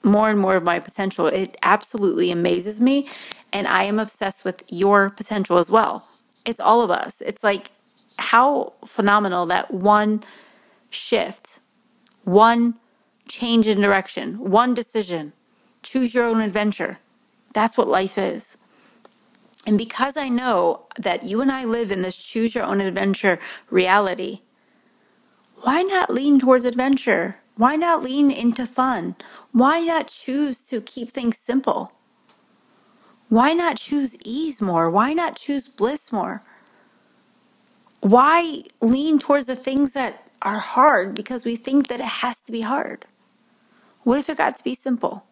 more 0.03 0.31
and 0.31 0.39
more 0.39 0.57
of 0.57 0.63
my 0.63 0.79
potential. 0.79 1.27
It 1.27 1.57
absolutely 1.63 2.31
amazes 2.31 2.81
me. 2.81 3.09
And 3.53 3.67
I 3.67 3.85
am 3.85 3.99
obsessed 3.99 4.45
with 4.45 4.63
your 4.69 5.11
potential 5.11 5.59
as 5.59 5.71
well. 5.71 6.07
It's 6.47 6.61
all 6.61 6.83
of 6.83 6.91
us. 6.91 7.21
It's 7.21 7.45
like 7.45 7.71
how 8.19 8.73
phenomenal 8.85 9.47
that 9.47 9.73
one 9.73 10.23
shift, 10.91 11.61
one 12.25 12.75
change 13.29 13.67
in 13.67 13.81
direction, 13.81 14.39
one 14.51 14.75
decision, 14.75 15.33
choose 15.83 16.15
your 16.15 16.25
own 16.25 16.41
adventure. 16.41 16.99
That's 17.53 17.77
what 17.77 17.89
life 17.89 18.17
is. 18.17 18.57
And 19.67 19.77
because 19.77 20.17
I 20.17 20.29
know 20.29 20.87
that 20.99 21.23
you 21.25 21.41
and 21.41 21.53
I 21.53 21.65
live 21.65 21.93
in 21.93 22.03
this 22.03 22.17
choose 22.23 22.55
your 22.55 22.65
own 22.65 22.81
adventure 22.81 23.39
reality, 23.71 24.41
why 25.63 25.83
not 25.83 26.13
lean 26.13 26.41
towards 26.41 26.65
adventure? 26.65 27.37
Why 27.57 27.77
not 27.77 28.03
lean 28.03 28.31
into 28.31 28.65
fun? 28.65 29.17
Why 29.53 29.81
not 29.81 30.09
choose 30.09 30.67
to 30.69 30.81
keep 30.81 31.11
things 31.11 31.37
simple? 31.37 31.93
Why 33.29 33.53
not 33.53 33.77
choose 33.77 34.17
ease 34.25 34.63
more? 34.63 34.91
Why 34.91 35.13
not 35.13 35.37
choose 35.37 35.69
bliss 35.69 36.11
more? 36.11 36.43
Why 38.01 38.63
lean 38.81 39.19
towards 39.19 39.47
the 39.47 39.57
things 39.57 39.93
that 39.93 40.31
are 40.41 40.59
hard 40.59 41.15
because 41.15 41.45
we 41.45 41.55
think 41.55 41.89
that 41.89 42.01
it 42.01 42.07
has 42.25 42.41
to 42.43 42.53
be 42.53 42.63
hard? 42.63 43.05
What 44.05 44.19
if 44.19 44.31
it 44.31 44.39
got 44.39 44.57
to 44.57 44.65
be 44.65 44.75
simple? 44.75 45.27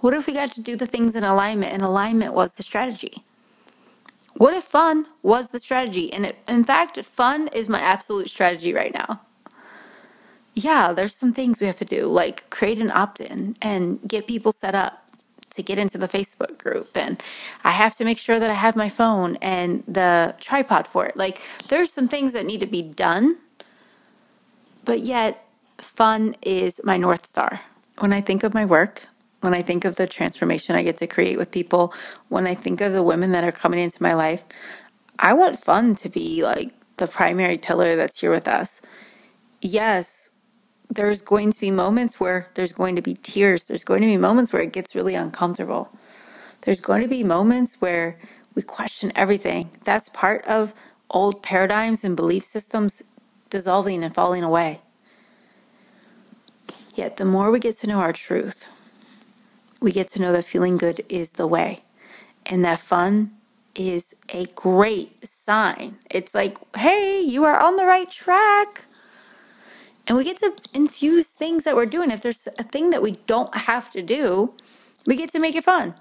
What 0.00 0.14
if 0.14 0.26
we 0.26 0.32
got 0.32 0.52
to 0.52 0.60
do 0.60 0.76
the 0.76 0.86
things 0.86 1.16
in 1.16 1.24
alignment 1.24 1.72
and 1.72 1.82
alignment 1.82 2.32
was 2.32 2.54
the 2.54 2.62
strategy? 2.62 3.24
What 4.36 4.54
if 4.54 4.64
fun 4.64 5.06
was 5.22 5.50
the 5.50 5.58
strategy? 5.58 6.12
And 6.12 6.24
it, 6.24 6.36
in 6.46 6.62
fact, 6.64 7.02
fun 7.04 7.48
is 7.48 7.68
my 7.68 7.80
absolute 7.80 8.30
strategy 8.30 8.72
right 8.72 8.94
now. 8.94 9.20
Yeah, 10.54 10.92
there's 10.92 11.16
some 11.16 11.32
things 11.32 11.60
we 11.60 11.66
have 11.66 11.78
to 11.78 11.84
do, 11.84 12.06
like 12.06 12.48
create 12.50 12.78
an 12.78 12.90
opt 12.92 13.20
in 13.20 13.56
and 13.60 14.00
get 14.06 14.26
people 14.26 14.52
set 14.52 14.74
up 14.74 15.04
to 15.50 15.62
get 15.62 15.78
into 15.78 15.98
the 15.98 16.06
Facebook 16.06 16.58
group. 16.58 16.96
And 16.96 17.20
I 17.64 17.70
have 17.70 17.96
to 17.96 18.04
make 18.04 18.18
sure 18.18 18.38
that 18.38 18.50
I 18.50 18.54
have 18.54 18.76
my 18.76 18.88
phone 18.88 19.36
and 19.36 19.82
the 19.88 20.36
tripod 20.38 20.86
for 20.86 21.06
it. 21.06 21.16
Like, 21.16 21.40
there's 21.68 21.92
some 21.92 22.06
things 22.06 22.32
that 22.32 22.46
need 22.46 22.60
to 22.60 22.66
be 22.66 22.82
done, 22.82 23.38
but 24.84 25.00
yet, 25.00 25.44
fun 25.78 26.36
is 26.42 26.80
my 26.84 26.96
North 26.96 27.26
Star. 27.26 27.62
When 27.98 28.12
I 28.12 28.20
think 28.20 28.44
of 28.44 28.54
my 28.54 28.64
work, 28.64 29.06
when 29.40 29.54
I 29.54 29.62
think 29.62 29.84
of 29.84 29.96
the 29.96 30.06
transformation 30.06 30.76
I 30.76 30.82
get 30.82 30.98
to 30.98 31.06
create 31.06 31.38
with 31.38 31.50
people, 31.52 31.92
when 32.28 32.46
I 32.46 32.54
think 32.54 32.80
of 32.80 32.92
the 32.92 33.02
women 33.02 33.32
that 33.32 33.44
are 33.44 33.52
coming 33.52 33.80
into 33.80 34.02
my 34.02 34.14
life, 34.14 34.44
I 35.18 35.32
want 35.32 35.58
fun 35.58 35.94
to 35.96 36.08
be 36.08 36.42
like 36.44 36.70
the 36.96 37.06
primary 37.06 37.58
pillar 37.58 37.96
that's 37.96 38.20
here 38.20 38.30
with 38.30 38.48
us. 38.48 38.82
Yes, 39.60 40.30
there's 40.90 41.22
going 41.22 41.52
to 41.52 41.60
be 41.60 41.70
moments 41.70 42.18
where 42.18 42.48
there's 42.54 42.72
going 42.72 42.96
to 42.96 43.02
be 43.02 43.14
tears. 43.14 43.66
There's 43.66 43.84
going 43.84 44.00
to 44.02 44.06
be 44.06 44.16
moments 44.16 44.52
where 44.52 44.62
it 44.62 44.72
gets 44.72 44.94
really 44.94 45.14
uncomfortable. 45.14 45.90
There's 46.62 46.80
going 46.80 47.02
to 47.02 47.08
be 47.08 47.24
moments 47.24 47.80
where 47.80 48.18
we 48.54 48.62
question 48.62 49.12
everything. 49.14 49.70
That's 49.84 50.08
part 50.08 50.44
of 50.46 50.74
old 51.10 51.42
paradigms 51.42 52.04
and 52.04 52.16
belief 52.16 52.44
systems 52.44 53.02
dissolving 53.50 54.02
and 54.04 54.14
falling 54.14 54.44
away. 54.44 54.80
Yet, 56.94 57.16
the 57.16 57.24
more 57.24 57.50
we 57.50 57.60
get 57.60 57.76
to 57.78 57.86
know 57.86 58.00
our 58.00 58.12
truth, 58.12 58.66
we 59.80 59.92
get 59.92 60.08
to 60.08 60.20
know 60.20 60.32
that 60.32 60.44
feeling 60.44 60.76
good 60.76 61.04
is 61.08 61.32
the 61.32 61.46
way 61.46 61.78
and 62.46 62.64
that 62.64 62.80
fun 62.80 63.32
is 63.74 64.14
a 64.30 64.46
great 64.46 65.24
sign. 65.26 65.98
It's 66.10 66.34
like, 66.34 66.58
hey, 66.76 67.20
you 67.20 67.44
are 67.44 67.60
on 67.60 67.76
the 67.76 67.84
right 67.84 68.10
track. 68.10 68.86
And 70.06 70.16
we 70.16 70.24
get 70.24 70.38
to 70.38 70.56
infuse 70.72 71.28
things 71.28 71.64
that 71.64 71.76
we're 71.76 71.86
doing. 71.86 72.10
If 72.10 72.22
there's 72.22 72.48
a 72.58 72.62
thing 72.62 72.90
that 72.90 73.02
we 73.02 73.12
don't 73.26 73.54
have 73.54 73.90
to 73.90 74.02
do, 74.02 74.54
we 75.06 75.16
get 75.16 75.30
to 75.32 75.38
make 75.38 75.54
it 75.54 75.64
fun. 75.64 75.94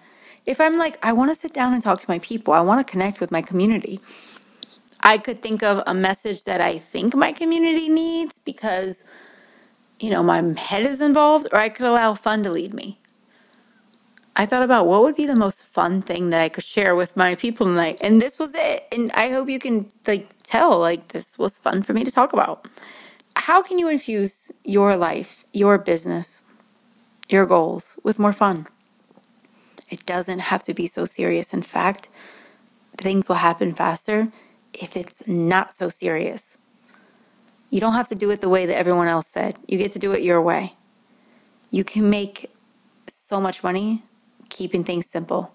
If 0.45 0.61
I'm 0.61 0.77
like, 0.77 0.97
I 1.03 1.11
want 1.11 1.29
to 1.29 1.35
sit 1.35 1.53
down 1.53 1.73
and 1.73 1.83
talk 1.83 1.99
to 1.99 2.09
my 2.09 2.19
people, 2.19 2.53
I 2.53 2.61
want 2.61 2.85
to 2.85 2.89
connect 2.89 3.19
with 3.19 3.31
my 3.31 3.41
community, 3.41 3.99
I 5.01 5.17
could 5.17 5.41
think 5.41 5.61
of 5.61 5.83
a 5.85 5.93
message 5.93 6.45
that 6.45 6.61
I 6.61 6.77
think 6.77 7.15
my 7.15 7.33
community 7.33 7.89
needs 7.89 8.39
because, 8.39 9.03
you 9.99 10.09
know, 10.09 10.23
my 10.23 10.41
head 10.57 10.83
is 10.85 11.01
involved, 11.01 11.47
or 11.51 11.59
I 11.59 11.69
could 11.69 11.85
allow 11.85 12.13
fun 12.13 12.43
to 12.43 12.51
lead 12.51 12.73
me. 12.73 12.97
I 14.39 14.45
thought 14.45 14.61
about 14.61 14.85
what 14.85 15.01
would 15.01 15.15
be 15.15 15.25
the 15.25 15.35
most 15.35 15.63
fun 15.63 15.99
thing 15.99 16.29
that 16.29 16.41
I 16.41 16.49
could 16.49 16.63
share 16.63 16.95
with 16.95 17.17
my 17.17 17.33
people 17.33 17.65
tonight, 17.65 17.97
and 18.01 18.21
this 18.21 18.37
was 18.37 18.53
it. 18.53 18.85
And 18.91 19.11
I 19.13 19.29
hope 19.29 19.49
you 19.49 19.57
can 19.57 19.89
like 20.05 20.29
tell 20.43 20.79
like 20.79 21.07
this 21.07 21.39
was 21.39 21.57
fun 21.57 21.81
for 21.81 21.93
me 21.93 22.03
to 22.03 22.11
talk 22.11 22.33
about. 22.33 22.67
How 23.35 23.63
can 23.63 23.79
you 23.79 23.89
infuse 23.89 24.51
your 24.63 24.95
life, 24.95 25.43
your 25.53 25.79
business, 25.79 26.43
your 27.27 27.47
goals 27.47 27.99
with 28.03 28.19
more 28.19 28.31
fun? 28.31 28.67
It 29.89 30.05
doesn't 30.05 30.39
have 30.39 30.61
to 30.63 30.73
be 30.75 30.85
so 30.85 31.05
serious. 31.05 31.51
In 31.51 31.63
fact, 31.63 32.07
things 32.97 33.27
will 33.27 33.37
happen 33.37 33.73
faster 33.73 34.31
if 34.71 34.95
it's 34.95 35.27
not 35.27 35.73
so 35.73 35.89
serious. 35.89 36.59
You 37.71 37.79
don't 37.79 37.93
have 37.93 38.09
to 38.09 38.15
do 38.15 38.29
it 38.29 38.41
the 38.41 38.49
way 38.49 38.67
that 38.67 38.77
everyone 38.77 39.07
else 39.07 39.25
said. 39.25 39.57
You 39.67 39.79
get 39.79 39.93
to 39.93 39.99
do 39.99 40.11
it 40.11 40.21
your 40.21 40.43
way. 40.43 40.73
You 41.71 41.83
can 41.83 42.07
make 42.11 42.51
so 43.07 43.41
much 43.41 43.63
money 43.63 44.03
keeping 44.49 44.83
things 44.83 45.05
simple. 45.07 45.53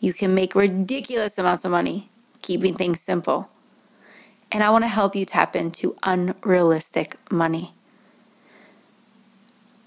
You 0.00 0.12
can 0.12 0.34
make 0.34 0.54
ridiculous 0.54 1.38
amounts 1.38 1.64
of 1.64 1.70
money 1.70 2.10
keeping 2.42 2.74
things 2.74 3.00
simple. 3.00 3.48
And 4.50 4.62
I 4.62 4.70
want 4.70 4.84
to 4.84 4.88
help 4.88 5.16
you 5.16 5.24
tap 5.24 5.56
into 5.56 5.96
unrealistic 6.02 7.16
money. 7.30 7.72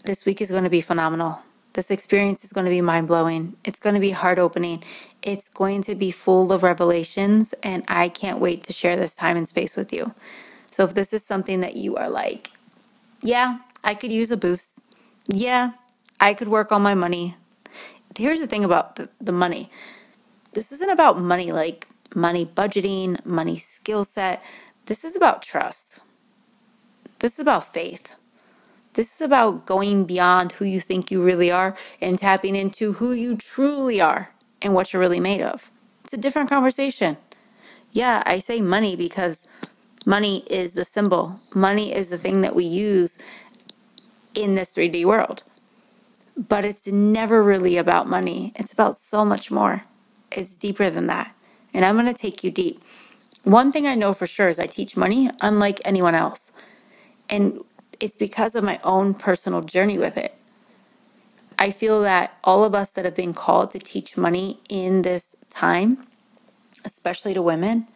This 0.06 0.26
week 0.26 0.41
is 0.41 0.52
going 0.52 0.63
to 0.63 0.69
be 0.69 0.82
phenomenal. 0.82 1.41
This 1.74 1.91
experience 1.91 2.43
is 2.43 2.54
going 2.54 2.65
to 2.65 2.71
be 2.71 2.82
mind 2.82 3.08
blowing. 3.08 3.56
It's 3.63 3.80
going 3.80 3.95
to 3.95 4.02
be 4.02 4.12
heart 4.12 4.39
opening. 4.39 4.84
It's 5.21 5.50
going 5.50 5.84
to 5.84 5.95
be 5.95 6.12
full 6.12 6.52
of 6.52 6.63
revelations, 6.63 7.54
and 7.63 7.84
I 7.88 8.10
can't 8.10 8.39
wait 8.39 8.63
to 8.63 8.74
share 8.74 8.98
this 8.98 9.15
time 9.15 9.38
and 9.38 9.48
space 9.48 9.76
with 9.76 9.93
you. 9.93 10.15
So, 10.71 10.84
if 10.86 10.93
this 10.93 11.13
is 11.13 11.26
something 11.26 11.62
that 11.62 11.76
you 11.76 11.95
are 11.98 12.10
like, 12.10 12.52
yeah, 13.21 13.60
I 13.84 13.95
could 13.95 14.12
use 14.12 14.32
a 14.32 14.38
boost. 14.38 14.80
Yeah, 15.28 15.74
I 16.19 16.34
could 16.34 16.48
work 16.50 16.71
on 16.71 16.82
my 16.82 16.95
money. 16.95 17.36
Here's 18.17 18.39
the 18.39 18.47
thing 18.47 18.63
about 18.63 18.95
the, 18.95 19.10
the 19.19 19.32
money 19.32 19.69
this 20.54 20.71
isn't 20.71 20.89
about 20.89 21.19
money 21.19 21.51
like 21.51 21.86
money 22.15 22.45
budgeting, 22.45 23.23
money 23.25 23.58
skill 23.58 24.06
set. 24.06 24.41
This 24.86 25.04
is 25.04 25.13
about 25.15 25.41
trust. 25.41 25.99
This 27.19 27.34
is 27.34 27.39
about 27.39 27.65
faith. 27.65 28.15
This 28.93 29.13
is 29.15 29.21
about 29.21 29.65
going 29.65 30.06
beyond 30.06 30.54
who 30.54 30.65
you 30.65 30.80
think 30.80 31.12
you 31.12 31.21
really 31.21 31.51
are 31.51 31.75
and 31.99 32.17
tapping 32.17 32.56
into 32.56 32.93
who 32.93 33.12
you 33.12 33.36
truly 33.36 33.99
are 33.99 34.32
and 34.62 34.73
what 34.73 34.93
you're 34.93 35.01
really 35.01 35.19
made 35.19 35.41
of. 35.41 35.71
It's 36.06 36.13
a 36.13 36.17
different 36.17 36.47
conversation. 36.47 37.17
Yeah, 37.91 38.23
I 38.25 38.39
say 38.39 38.62
money 38.62 38.95
because 38.95 39.45
money 40.06 40.45
is 40.49 40.73
the 40.73 40.86
symbol, 40.86 41.41
money 41.54 41.93
is 41.93 42.10
the 42.10 42.17
thing 42.17 42.39
that 42.41 42.56
we 42.56 42.63
use 42.63 43.19
in 44.34 44.56
this 44.56 44.73
3D 44.73 45.04
world. 45.04 45.43
But 46.38 46.65
it's 46.65 46.88
never 46.88 47.43
really 47.43 47.78
about 47.78 48.08
money, 48.08 48.54
it's 48.56 48.74
about 48.74 48.95
so 48.98 49.26
much 49.26 49.52
more. 49.52 49.84
It's 50.32 50.58
deeper 50.58 50.89
than 50.89 51.08
that. 51.08 51.36
And 51.74 51.86
I'm 51.86 51.95
going 51.95 52.13
to 52.13 52.21
take 52.21 52.43
you 52.43 52.52
deep. 52.52 52.82
One 53.43 53.71
thing 53.71 53.88
I 53.88 53.95
know 53.95 54.13
for 54.13 54.28
sure 54.28 54.50
is 54.50 54.60
I 54.60 54.67
teach 54.67 54.98
money 54.98 55.30
unlike 55.41 55.80
anyone 55.86 56.15
else. 56.15 56.52
And 57.30 57.62
it's 58.00 58.17
because 58.17 58.56
of 58.56 58.63
my 58.63 58.80
own 58.84 59.13
personal 59.13 59.62
journey 59.62 59.98
with 59.98 60.17
it. 60.17 60.36
I 61.60 61.71
feel 61.71 62.02
that 62.04 62.38
all 62.43 62.63
of 62.65 62.76
us 62.76 62.91
that 62.93 63.06
have 63.06 63.15
been 63.15 63.34
called 63.34 63.71
to 63.71 63.80
teach 63.80 64.17
money 64.17 64.60
in 64.69 65.04
this 65.04 65.36
time, 65.50 66.06
especially 66.86 67.34
to 67.34 67.41
women, 67.41 67.88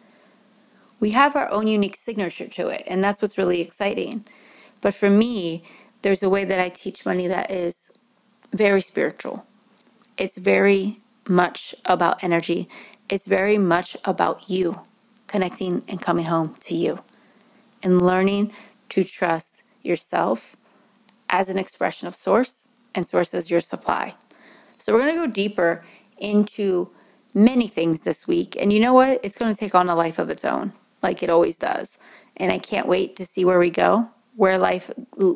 we 1.00 1.10
have 1.12 1.36
our 1.36 1.50
own 1.50 1.66
unique 1.66 1.96
signature 1.96 2.48
to 2.48 2.68
it. 2.68 2.84
And 2.86 3.04
that's 3.04 3.22
what's 3.22 3.38
really 3.38 3.60
exciting. 3.60 4.24
But 4.80 4.94
for 4.94 5.10
me, 5.10 5.64
there's 6.02 6.22
a 6.22 6.30
way 6.30 6.44
that 6.44 6.60
I 6.60 6.70
teach 6.70 7.06
money 7.06 7.26
that 7.28 7.50
is 7.50 7.92
very 8.52 8.80
spiritual. 8.80 9.46
It's 10.18 10.38
very 10.38 11.00
much 11.28 11.74
about 11.84 12.22
energy. 12.22 12.68
It's 13.08 13.26
very 13.26 13.58
much 13.58 13.96
about 14.04 14.48
you 14.48 14.82
connecting 15.26 15.82
and 15.88 16.00
coming 16.00 16.26
home 16.26 16.54
to 16.60 16.74
you 16.74 16.98
and 17.82 18.02
learning 18.02 18.52
to 18.90 19.04
trust 19.04 19.62
yourself 19.82 20.56
as 21.28 21.48
an 21.48 21.58
expression 21.58 22.08
of 22.08 22.14
source 22.14 22.68
and 22.94 23.06
source 23.06 23.32
as 23.34 23.50
your 23.50 23.60
supply. 23.60 24.14
So, 24.78 24.92
we're 24.92 25.00
going 25.00 25.14
to 25.14 25.26
go 25.26 25.32
deeper 25.32 25.84
into 26.18 26.90
many 27.34 27.68
things 27.68 28.00
this 28.02 28.26
week. 28.26 28.56
And 28.56 28.72
you 28.72 28.80
know 28.80 28.94
what? 28.94 29.20
It's 29.22 29.38
going 29.38 29.52
to 29.54 29.58
take 29.58 29.74
on 29.74 29.88
a 29.88 29.94
life 29.94 30.18
of 30.18 30.30
its 30.30 30.44
own, 30.44 30.72
like 31.02 31.22
it 31.22 31.30
always 31.30 31.56
does. 31.56 31.98
And 32.36 32.50
I 32.50 32.58
can't 32.58 32.88
wait 32.88 33.16
to 33.16 33.24
see 33.24 33.44
where 33.44 33.58
we 33.58 33.70
go, 33.70 34.10
where 34.36 34.58
life 34.58 34.90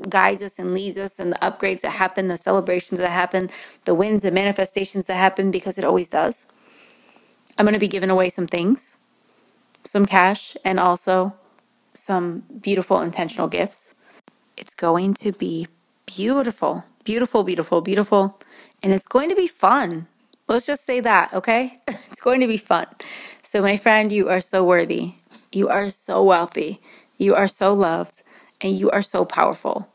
guides 0.09 0.43
us 0.43 0.59
and 0.59 0.75
leads 0.75 0.97
us, 0.99 1.19
and 1.19 1.33
the 1.33 1.39
upgrades 1.39 1.83
that 1.83 1.93
happen, 1.93 2.29
the 2.29 2.37
celebrations 2.37 3.01
that 3.01 3.11
happen, 3.11 3.51
the 3.85 3.95
wins 3.95 4.25
and 4.25 4.35
manifestations 4.35 5.07
that 5.07 5.17
happen, 5.17 5.51
because 5.51 5.79
it 5.79 5.85
always 5.85 6.09
does. 6.09 6.47
I'm 7.59 7.67
going 7.67 7.75
to 7.75 7.81
be 7.81 7.89
giving 7.89 8.11
away 8.11 8.31
some 8.31 8.47
things, 8.47 8.99
some 9.85 10.07
cash, 10.07 10.57
and 10.65 10.81
also 10.81 11.35
some 11.95 12.45
beautiful 12.61 13.01
intentional 13.01 13.49
gifts. 13.49 13.95
It's 14.57 14.75
going 14.75 15.15
to 15.15 15.33
be 15.33 15.69
beautiful, 16.07 16.85
beautiful, 17.05 17.45
beautiful, 17.45 17.81
beautiful, 17.81 18.41
and 18.83 18.93
it's 18.93 19.09
going 19.09 19.31
to 19.31 19.37
be 19.37 19.47
fun. 19.47 20.09
Let's 20.49 20.67
just 20.67 20.85
say 20.85 21.01
that, 21.01 21.33
okay? 21.33 21.73
it's 21.89 22.21
going 22.21 22.41
to 22.41 22.49
be 22.49 22.57
fun. 22.57 22.87
So, 23.43 23.63
my 23.63 23.77
friend, 23.77 24.11
you 24.11 24.29
are 24.29 24.41
so 24.41 24.65
worthy. 24.65 25.15
You 25.53 25.69
are 25.69 25.89
so 25.89 26.25
wealthy. 26.25 26.81
You 27.17 27.37
are 27.37 27.49
so 27.49 27.73
loved, 27.73 28.24
and 28.64 28.74
you 28.74 28.90
are 28.90 29.03
so 29.03 29.27
powerful. 29.27 29.88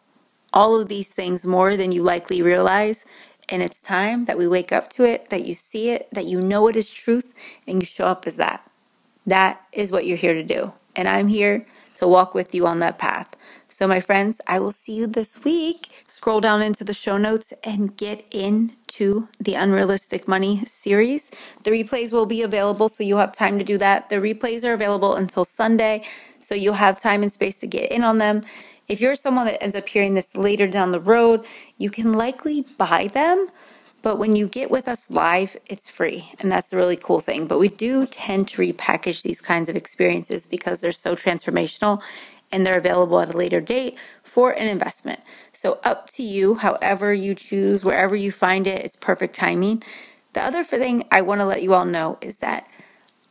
All 0.54 0.80
of 0.80 0.88
these 0.88 1.10
things 1.10 1.46
more 1.46 1.76
than 1.76 1.92
you 1.92 2.04
likely 2.04 2.42
realize. 2.42 3.04
And 3.50 3.64
it's 3.64 3.82
time 3.82 4.26
that 4.26 4.38
we 4.38 4.48
wake 4.48 4.72
up 4.72 4.90
to 4.92 5.04
it, 5.04 5.32
that 5.32 5.46
you 5.46 5.56
see 5.56 5.90
it, 5.90 6.08
that 6.14 6.26
you 6.26 6.40
know 6.40 6.68
it 6.68 6.76
is 6.76 6.92
truth, 6.92 7.34
and 7.68 7.82
you 7.82 7.86
show 7.86 8.08
up 8.08 8.28
as 8.28 8.36
that. 8.38 8.66
That 9.26 9.62
is 9.74 9.92
what 9.92 10.06
you're 10.06 10.18
here 10.18 10.36
to 10.36 10.44
do. 10.44 10.74
And 10.96 11.08
I'm 11.08 11.28
here 11.28 11.66
to 11.96 12.08
walk 12.08 12.36
with 12.36 12.54
you 12.54 12.68
on 12.68 12.80
that 12.80 13.00
path. 13.00 13.36
So, 13.68 13.88
my 13.88 14.00
friends, 14.00 14.40
I 14.48 14.60
will 14.60 14.72
see 14.72 14.96
you 14.98 15.08
this 15.08 15.44
week. 15.44 16.04
Scroll 16.08 16.42
down 16.42 16.62
into 16.62 16.84
the 16.84 16.94
show 16.94 17.18
notes 17.18 17.54
and 17.64 17.98
get 17.98 18.26
into 19.00 19.28
the 19.40 19.54
Unrealistic 19.54 20.28
Money 20.28 20.58
series. 20.66 21.32
The 21.64 21.72
replays 21.72 22.12
will 22.12 22.26
be 22.26 22.42
available, 22.42 22.90
so 22.90 23.04
you'll 23.04 23.20
have 23.20 23.32
time 23.32 23.58
to 23.58 23.64
do 23.64 23.78
that. 23.78 24.10
The 24.10 24.18
replays 24.18 24.64
are 24.68 24.74
available 24.74 25.16
until 25.16 25.46
Sunday, 25.46 26.04
so 26.40 26.54
you'll 26.54 26.74
have 26.74 27.00
time 27.02 27.24
and 27.24 27.32
space 27.32 27.58
to 27.62 27.68
get 27.68 27.92
in 27.92 28.04
on 28.04 28.18
them. 28.18 28.44
If 28.90 29.00
you're 29.00 29.16
someone 29.16 29.46
that 29.46 29.64
ends 29.64 29.76
up 29.76 29.88
hearing 29.88 30.16
this 30.16 30.36
later 30.36 30.68
down 30.68 30.92
the 30.92 31.00
road, 31.00 31.46
you 31.78 31.90
can 31.90 32.14
likely 32.14 32.66
buy 32.78 33.08
them 33.08 33.48
but 34.04 34.18
when 34.18 34.36
you 34.36 34.48
get 34.48 34.72
with 34.72 34.88
us 34.88 35.12
live, 35.12 35.58
it's 35.68 35.90
free. 35.90 36.32
And 36.40 36.52
that's 36.52 36.70
the 36.70 36.78
really 36.78 36.96
cool 36.98 37.20
thing. 37.20 37.48
But 37.48 37.60
we 37.60 37.70
do 37.70 38.06
tend 38.06 38.48
to 38.50 38.62
repackage 38.62 39.24
these 39.24 39.42
kinds 39.42 39.70
of 39.70 39.76
experiences 39.76 40.48
because 40.48 40.82
they're 40.82 40.92
so 40.94 41.16
transformational 41.16 42.02
and 42.52 42.66
they're 42.66 42.78
available 42.78 43.20
at 43.20 43.34
a 43.34 43.38
later 43.38 43.62
date 43.62 43.98
for 44.24 44.52
an 44.52 44.68
investment. 44.68 45.20
So, 45.52 45.80
up 45.84 46.08
to 46.12 46.24
you, 46.24 46.56
however 46.56 47.14
you 47.14 47.36
choose, 47.36 47.86
wherever 47.86 48.16
you 48.16 48.32
find 48.32 48.68
it, 48.68 48.84
it's 48.84 48.96
perfect 48.96 49.36
timing. 49.36 49.84
The 50.34 50.42
other 50.42 50.64
thing 50.64 51.04
I 51.12 51.22
want 51.22 51.42
to 51.42 51.46
let 51.46 51.64
you 51.64 51.74
all 51.74 51.86
know 51.86 52.18
is 52.22 52.40
that 52.40 52.68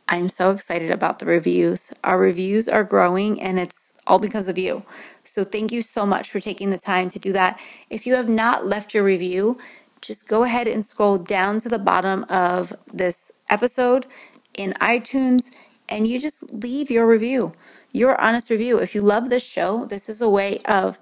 I'm 0.07 0.29
so 0.29 0.51
excited 0.51 0.91
about 0.91 1.19
the 1.19 1.25
reviews. 1.25 1.93
Our 2.03 2.17
reviews 2.17 2.67
are 2.67 2.83
growing 2.83 3.41
and 3.41 3.59
it's 3.59 3.93
all 4.07 4.19
because 4.19 4.47
of 4.47 4.57
you. 4.57 4.83
So, 5.23 5.43
thank 5.43 5.71
you 5.71 5.81
so 5.81 6.05
much 6.05 6.29
for 6.29 6.39
taking 6.39 6.69
the 6.71 6.77
time 6.77 7.09
to 7.09 7.19
do 7.19 7.33
that. 7.33 7.59
If 7.89 8.05
you 8.05 8.15
have 8.15 8.29
not 8.29 8.65
left 8.65 8.93
your 8.93 9.03
review, 9.03 9.57
just 10.01 10.27
go 10.27 10.43
ahead 10.43 10.67
and 10.67 10.85
scroll 10.85 11.17
down 11.17 11.59
to 11.59 11.69
the 11.69 11.79
bottom 11.79 12.25
of 12.29 12.73
this 12.91 13.31
episode 13.49 14.07
in 14.53 14.73
iTunes 14.73 15.51
and 15.89 16.07
you 16.07 16.19
just 16.19 16.51
leave 16.53 16.89
your 16.89 17.07
review, 17.07 17.53
your 17.91 18.19
honest 18.21 18.49
review. 18.49 18.79
If 18.79 18.95
you 18.95 19.01
love 19.01 19.29
this 19.29 19.43
show, 19.43 19.85
this 19.85 20.07
is 20.07 20.21
a 20.21 20.29
way 20.29 20.59
of 20.65 20.99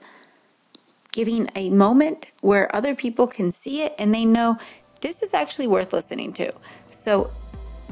giving 1.11 1.49
a 1.55 1.69
moment 1.69 2.27
where 2.41 2.73
other 2.75 2.95
people 2.95 3.27
can 3.27 3.51
see 3.51 3.83
it 3.83 3.93
and 3.97 4.13
they 4.13 4.25
know 4.25 4.57
this 5.01 5.21
is 5.21 5.33
actually 5.33 5.67
worth 5.67 5.93
listening 5.93 6.33
to. 6.33 6.51
So, 6.89 7.31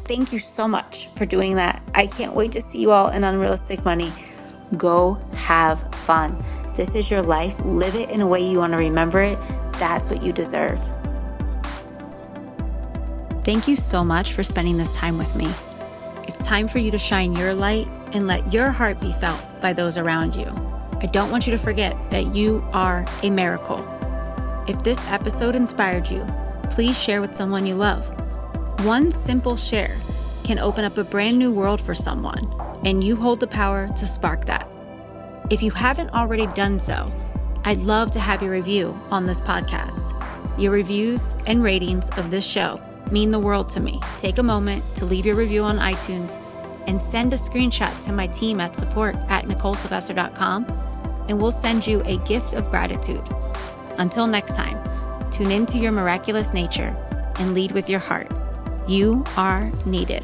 thank 0.06 0.32
you 0.32 0.40
so 0.40 0.68
much 0.68 1.10
for 1.16 1.26
doing 1.26 1.56
that. 1.56 1.82
I 1.94 2.08
can't 2.08 2.34
wait 2.34 2.52
to 2.54 2.62
see 2.62 2.82
you 2.82 2.92
all 2.92 3.10
in 3.10 3.24
Unrealistic 3.24 3.84
Money. 3.84 4.12
Go 4.78 5.16
have 5.34 5.94
fun. 5.96 6.44
This 6.76 6.96
is 6.96 7.10
your 7.10 7.22
life. 7.22 7.60
Live 7.64 7.96
it 7.96 8.10
in 8.10 8.22
a 8.22 8.28
way 8.28 8.48
you 8.48 8.60
want 8.60 8.74
to 8.74 8.78
remember 8.78 9.22
it. 9.22 9.40
That's 9.74 10.10
what 10.10 10.22
you 10.22 10.32
deserve. 10.32 10.80
Thank 13.44 13.68
you 13.68 13.76
so 13.76 14.04
much 14.04 14.34
for 14.34 14.44
spending 14.44 14.78
this 14.78 14.92
time 14.92 15.18
with 15.18 15.36
me. 15.36 15.48
It's 16.28 16.40
time 16.40 16.68
for 16.68 16.80
you 16.80 16.90
to 16.90 16.98
shine 16.98 17.34
your 17.36 17.54
light 17.54 17.88
and 18.12 18.26
let 18.26 18.52
your 18.52 18.72
heart 18.72 19.00
be 19.00 19.12
felt 19.14 19.62
by 19.62 19.74
those 19.74 19.96
around 19.96 20.36
you. 20.36 20.46
I 21.00 21.06
don't 21.06 21.30
want 21.30 21.46
you 21.46 21.52
to 21.52 21.58
forget 21.58 21.96
that 22.10 22.34
you 22.34 22.66
are 22.74 23.06
a 23.22 23.30
miracle. 23.30 23.86
If 24.68 24.80
this 24.80 25.00
episode 25.12 25.56
inspired 25.56 26.10
you, 26.10 26.26
please 26.72 27.00
share 27.00 27.22
with 27.22 27.36
someone 27.36 27.68
you 27.68 27.76
love. 27.76 28.10
One 28.84 29.12
simple 29.12 29.56
share 29.56 29.96
can 30.44 30.58
open 30.58 30.84
up 30.84 30.98
a 30.98 31.04
brand 31.04 31.38
new 31.38 31.52
world 31.52 31.80
for 31.80 31.94
someone, 31.94 32.52
and 32.84 33.04
you 33.04 33.16
hold 33.16 33.40
the 33.40 33.48
power 33.48 33.88
to 33.96 34.08
spark 34.08 34.46
that. 34.46 34.68
If 35.52 35.62
you 35.62 35.70
haven't 35.70 36.10
already 36.10 36.48
done 36.48 36.80
so, 36.80 37.12
I'd 37.66 37.80
love 37.80 38.10
to 38.12 38.20
have 38.20 38.42
your 38.42 38.52
review 38.52 39.00
on 39.12 39.28
this 39.28 39.42
podcast. 39.42 40.12
Your 40.60 40.72
reviews 40.72 41.36
and 41.46 41.62
ratings 41.62 42.10
of 42.18 42.32
this 42.32 42.46
show 42.46 42.82
mean 43.12 43.32
the 43.32 43.40
world 43.40 43.70
to 43.70 43.80
me. 43.80 44.00
Take 44.18 44.38
a 44.38 44.44
moment 44.44 44.84
to 44.96 45.06
leave 45.06 45.26
your 45.26 45.36
review 45.36 45.64
on 45.64 45.78
iTunes 45.78 46.42
and 46.88 47.02
send 47.02 47.34
a 47.34 47.38
screenshot 47.38 48.04
to 48.06 48.12
my 48.12 48.28
team 48.28 48.60
at 48.60 48.76
support 48.76 49.16
at 49.28 49.46
NicoleSylvester.com, 49.46 50.66
and 51.28 51.42
we'll 51.42 51.52
send 51.52 51.86
you 51.86 52.02
a 52.06 52.18
gift 52.20 52.54
of 52.54 52.70
gratitude. 52.70 53.28
Until 53.98 54.28
next 54.28 54.56
time, 54.56 54.78
tune 55.32 55.52
into 55.52 55.78
your 55.78 55.92
miraculous 55.92 56.54
nature 56.54 56.96
and 57.40 57.54
lead 57.54 57.72
with 57.72 57.90
your 57.90 58.00
heart. 58.00 58.32
You 58.88 59.24
are 59.36 59.72
needed. 59.86 60.24